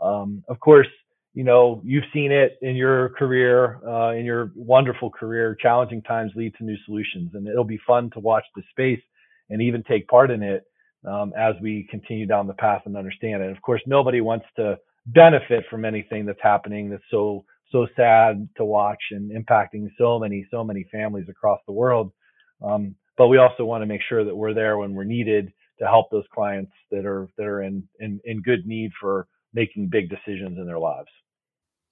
Um, 0.00 0.44
of 0.48 0.58
course 0.60 0.88
you 1.34 1.44
know, 1.44 1.80
you've 1.84 2.04
seen 2.12 2.32
it 2.32 2.58
in 2.62 2.74
your 2.74 3.10
career, 3.10 3.80
uh, 3.86 4.12
in 4.12 4.24
your 4.24 4.52
wonderful 4.56 5.10
career. 5.10 5.56
Challenging 5.60 6.02
times 6.02 6.32
lead 6.34 6.54
to 6.58 6.64
new 6.64 6.76
solutions, 6.84 7.30
and 7.34 7.46
it'll 7.46 7.64
be 7.64 7.80
fun 7.86 8.10
to 8.10 8.20
watch 8.20 8.44
the 8.56 8.62
space 8.70 9.00
and 9.48 9.62
even 9.62 9.82
take 9.84 10.08
part 10.08 10.30
in 10.30 10.42
it 10.42 10.64
um, 11.06 11.32
as 11.38 11.54
we 11.62 11.86
continue 11.90 12.26
down 12.26 12.46
the 12.46 12.54
path 12.54 12.82
and 12.84 12.96
understand 12.96 13.42
it. 13.42 13.50
Of 13.50 13.62
course, 13.62 13.82
nobody 13.86 14.20
wants 14.20 14.46
to 14.56 14.78
benefit 15.06 15.64
from 15.70 15.84
anything 15.84 16.26
that's 16.26 16.42
happening 16.42 16.90
that's 16.90 17.02
so 17.10 17.44
so 17.72 17.86
sad 17.94 18.48
to 18.56 18.64
watch 18.64 19.00
and 19.12 19.30
impacting 19.30 19.88
so 19.96 20.18
many 20.18 20.46
so 20.50 20.64
many 20.64 20.84
families 20.90 21.26
across 21.28 21.60
the 21.66 21.72
world. 21.72 22.12
Um, 22.62 22.96
but 23.16 23.28
we 23.28 23.38
also 23.38 23.64
want 23.64 23.82
to 23.82 23.86
make 23.86 24.00
sure 24.08 24.24
that 24.24 24.34
we're 24.34 24.54
there 24.54 24.78
when 24.78 24.94
we're 24.94 25.04
needed 25.04 25.52
to 25.78 25.86
help 25.86 26.10
those 26.10 26.24
clients 26.34 26.72
that 26.90 27.06
are 27.06 27.28
that 27.38 27.46
are 27.46 27.62
in 27.62 27.88
in, 28.00 28.20
in 28.24 28.42
good 28.42 28.66
need 28.66 28.90
for 29.00 29.28
making 29.52 29.88
big 29.88 30.08
decisions 30.08 30.58
in 30.58 30.66
their 30.66 30.78
lives. 30.78 31.08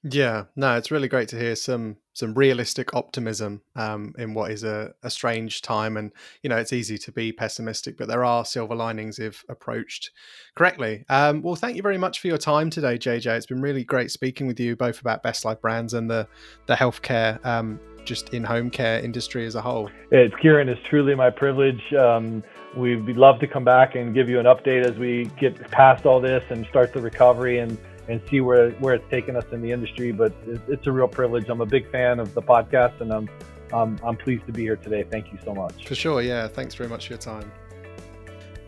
Yeah, 0.05 0.45
no, 0.55 0.77
it's 0.77 0.93
really 0.93 1.09
great 1.09 1.29
to 1.31 1.39
hear 1.39 1.57
some 1.57 1.97
some 2.13 2.35
realistic 2.35 2.95
optimism 2.95 3.63
um, 3.75 4.15
in 4.17 4.33
what 4.33 4.53
is 4.53 4.63
a, 4.63 4.95
a 5.03 5.11
strange 5.11 5.61
time, 5.61 5.97
and 5.97 6.13
you 6.41 6.49
know 6.49 6.57
it's 6.57 6.73
easy 6.73 6.99
to 6.99 7.11
be 7.11 7.33
pessimistic, 7.33 7.97
but 7.97 8.07
there 8.07 8.25
are 8.25 8.45
silver 8.45 8.77
linings 8.77 9.19
if 9.19 9.45
approached 9.49 10.13
correctly. 10.55 11.05
Um, 11.09 11.43
well, 11.43 11.57
thank 11.57 11.75
you 11.75 11.83
very 11.83 11.99
much 11.99 12.21
for 12.21 12.29
your 12.29 12.39
time 12.39 12.71
today, 12.71 12.97
JJ. 12.97 13.27
It's 13.37 13.47
been 13.47 13.61
really 13.61 13.83
great 13.83 14.13
speaking 14.13 14.47
with 14.47 14.61
you 14.61 14.77
both 14.77 15.01
about 15.01 15.25
Best 15.25 15.45
Life 15.45 15.61
Brands 15.61 15.95
and 15.95 16.09
the 16.09 16.29
the 16.67 16.75
healthcare 16.75 17.45
um, 17.45 17.81
just 18.09 18.33
in 18.35 18.43
home 18.43 18.71
care 18.71 18.99
industry 18.99 19.47
as 19.47 19.55
a 19.55 19.61
whole. 19.61 19.91
It's 20.11 20.35
Kieran. 20.37 20.69
It's 20.69 20.83
truly 20.89 21.15
my 21.15 21.31
privilege. 21.31 21.93
Um, 21.93 22.43
we'd 22.75 23.17
love 23.17 23.39
to 23.41 23.47
come 23.47 23.65
back 23.65 23.95
and 23.95 24.15
give 24.15 24.29
you 24.29 24.41
an 24.41 24.47
update 24.47 24.85
as 24.85 24.97
we 24.97 25.31
get 25.39 25.71
past 25.71 26.07
all 26.07 26.21
this 26.21 26.43
and 26.51 26.67
start 26.67 26.93
the 26.93 27.01
recovery 27.01 27.59
and 27.59 27.79
and 28.09 28.23
see 28.31 28.41
where 28.41 28.71
where 28.83 28.95
it's 28.95 29.09
taken 29.11 29.37
us 29.37 29.45
in 29.53 29.61
the 29.61 29.71
industry. 29.71 30.11
But 30.11 30.33
it's 30.67 30.87
a 30.87 30.93
real 30.93 31.09
privilege. 31.09 31.49
I'm 31.49 31.61
a 31.61 31.67
big 31.67 31.91
fan 31.93 32.19
of 32.19 32.33
the 32.33 32.43
podcast, 32.43 33.01
and 33.03 33.13
I'm 33.13 33.29
um, 33.73 33.99
I'm 34.03 34.17
pleased 34.17 34.47
to 34.47 34.53
be 34.53 34.63
here 34.63 34.77
today. 34.77 35.05
Thank 35.05 35.31
you 35.31 35.39
so 35.45 35.55
much. 35.55 35.87
For 35.87 35.95
sure. 35.95 36.23
Yeah. 36.23 36.49
Thanks 36.49 36.75
very 36.75 36.89
much 36.89 37.07
for 37.07 37.13
your 37.13 37.21
time. 37.21 37.53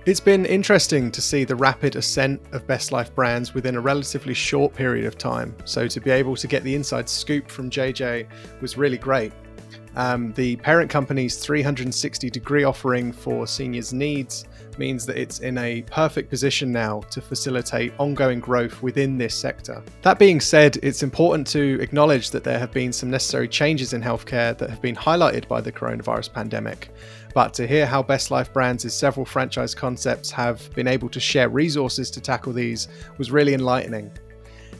It's 0.07 0.19
been 0.19 0.47
interesting 0.47 1.11
to 1.11 1.21
see 1.21 1.45
the 1.45 1.55
rapid 1.55 1.95
ascent 1.95 2.41
of 2.53 2.67
Best 2.67 2.91
Life 2.91 3.15
brands 3.15 3.53
within 3.53 3.77
a 3.77 3.81
relatively 3.83 4.33
short 4.33 4.75
period 4.75 5.05
of 5.05 5.19
time. 5.19 5.55
So, 5.67 5.87
to 5.89 6.01
be 6.01 6.11
able 6.11 6.37
to 6.37 6.47
get 6.47 6.65
the 6.65 6.75
inside 6.75 7.07
scoop 7.07 7.51
from 7.51 7.69
JJ 7.69 8.27
was 8.63 8.79
really 8.79 8.97
great. 8.97 9.31
Um, 9.97 10.33
the 10.33 10.57
parent 10.57 10.91
company's 10.91 11.37
360 11.37 12.31
degree 12.31 12.65
offering 12.65 13.13
for 13.13 13.47
seniors' 13.47 13.93
needs 13.93 14.47
means 14.79 15.05
that 15.05 15.19
it's 15.19 15.41
in 15.41 15.59
a 15.59 15.83
perfect 15.83 16.31
position 16.31 16.73
now 16.73 17.01
to 17.11 17.21
facilitate 17.21 17.93
ongoing 17.99 18.41
growth 18.41 18.83
within 18.83 19.19
this 19.19 19.35
sector. 19.35 19.83
That 20.01 20.19
being 20.19 20.41
said, 20.41 20.79
it's 20.83 21.03
important 21.03 21.47
to 21.49 21.79
acknowledge 21.83 22.31
that 22.31 22.45
there 22.45 22.59
have 22.59 22.73
been 22.73 22.93
some 22.93 23.11
necessary 23.11 23.49
changes 23.49 23.93
in 23.93 24.01
healthcare 24.01 24.57
that 24.57 24.71
have 24.71 24.81
been 24.81 24.97
highlighted 24.97 25.47
by 25.49 25.61
the 25.61 25.73
coronavirus 25.73 26.33
pandemic. 26.33 26.89
But 27.35 27.55
to 27.55 27.67
hear 27.67 27.87
how 27.87 28.03
Best 28.03 28.31
Life 28.31 28.53
Brands' 28.53 28.93
several 28.93 29.25
franchise 29.25 29.75
concepts 29.75 30.31
have 30.33 30.73
been 30.75 30.89
able 30.89 31.09
to 31.11 31.21
share 31.21 31.49
resources 31.49 32.11
to 32.11 32.21
tackle 32.21 32.53
these 32.53 32.89
was 33.19 33.31
really 33.31 33.55
enlightening. 33.55 34.11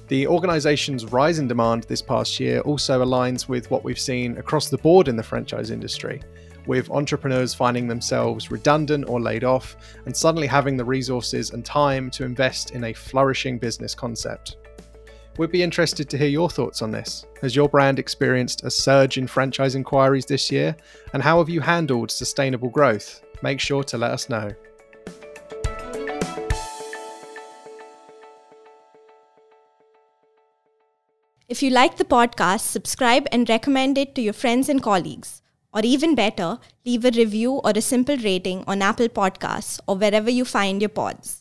The 0.09 0.27
organisation's 0.27 1.05
rise 1.05 1.39
in 1.39 1.47
demand 1.47 1.85
this 1.85 2.03
past 2.03 2.41
year 2.41 2.61
also 2.63 3.05
aligns 3.05 3.49
with 3.49 3.71
what 3.71 3.85
we've 3.85 3.99
seen 3.99 4.37
across 4.39 4.69
the 4.69 4.79
board 4.79 5.07
in 5.07 5.15
the 5.15 5.23
franchise 5.23 5.71
industry, 5.71 6.21
with 6.67 6.91
entrepreneurs 6.91 7.55
finding 7.55 7.87
themselves 7.87 8.51
redundant 8.51 9.09
or 9.09 9.21
laid 9.21 9.45
off 9.45 9.77
and 10.07 10.17
suddenly 10.17 10.49
having 10.49 10.77
the 10.77 10.85
resources 10.85 11.53
and 11.53 11.65
time 11.65 12.11
to 12.11 12.25
invest 12.25 12.73
in 12.73 12.83
a 12.83 12.93
flourishing 12.93 13.57
business 13.59 13.95
concept. 13.95 14.57
We'd 15.39 15.53
be 15.53 15.63
interested 15.63 16.11
to 16.11 16.19
hear 16.19 16.29
your 16.29 16.51
thoughts 16.51 16.83
on 16.83 16.91
this. 16.91 17.25
Has 17.41 17.57
your 17.57 17.69
brand 17.69 17.99
experienced 17.99 18.65
a 18.65 18.71
surge 18.71 19.17
in 19.17 19.27
franchise 19.27 19.75
inquiries 19.75 20.27
this 20.27 20.51
year? 20.51 20.77
And 21.15 21.23
how 21.23 21.39
have 21.39 21.49
you 21.49 21.61
handled 21.61 22.11
sustainable 22.11 22.69
growth? 22.69 23.23
Make 23.43 23.61
sure 23.61 23.83
to 23.85 23.97
let 23.97 24.11
us 24.11 24.29
know. 24.29 24.53
If 31.49 31.63
you 31.63 31.71
like 31.71 31.97
the 31.97 32.05
podcast, 32.05 32.61
subscribe 32.61 33.27
and 33.33 33.49
recommend 33.49 33.99
it 33.99 34.15
to 34.15 34.23
your 34.23 34.33
friends 34.33 34.69
and 34.69 34.83
colleagues. 34.83 35.43
Or 35.73 35.81
even 35.83 36.15
better, 36.15 36.59
leave 36.85 37.05
a 37.05 37.11
review 37.11 37.55
or 37.55 37.73
a 37.75 37.81
simple 37.81 38.17
rating 38.19 38.65
on 38.67 38.83
Apple 38.83 39.09
Podcasts 39.09 39.81
or 39.87 39.97
wherever 39.97 40.31
you 40.31 40.45
find 40.45 40.83
your 40.83 40.91
pods. 40.91 41.40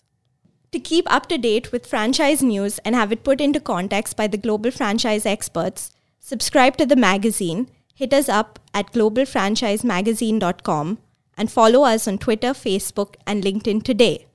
To 0.71 0.79
keep 0.79 1.11
up 1.11 1.27
to 1.29 1.37
date 1.37 1.71
with 1.71 1.87
franchise 1.87 2.43
news 2.43 2.77
and 2.79 2.95
have 2.95 3.11
it 3.11 3.23
put 3.23 3.41
into 3.41 3.59
context 3.59 4.15
by 4.15 4.27
the 4.27 4.37
global 4.37 4.69
franchise 4.69 5.25
experts, 5.25 5.91
subscribe 6.19 6.77
to 6.77 6.85
the 6.85 6.95
magazine, 6.95 7.71
hit 7.95 8.13
us 8.13 8.29
up 8.29 8.59
at 8.73 8.93
globalfranchisemagazine.com, 8.93 10.99
and 11.37 11.51
follow 11.51 11.83
us 11.83 12.07
on 12.07 12.19
Twitter, 12.19 12.49
Facebook, 12.49 13.15
and 13.25 13.43
LinkedIn 13.43 13.83
today. 13.83 14.27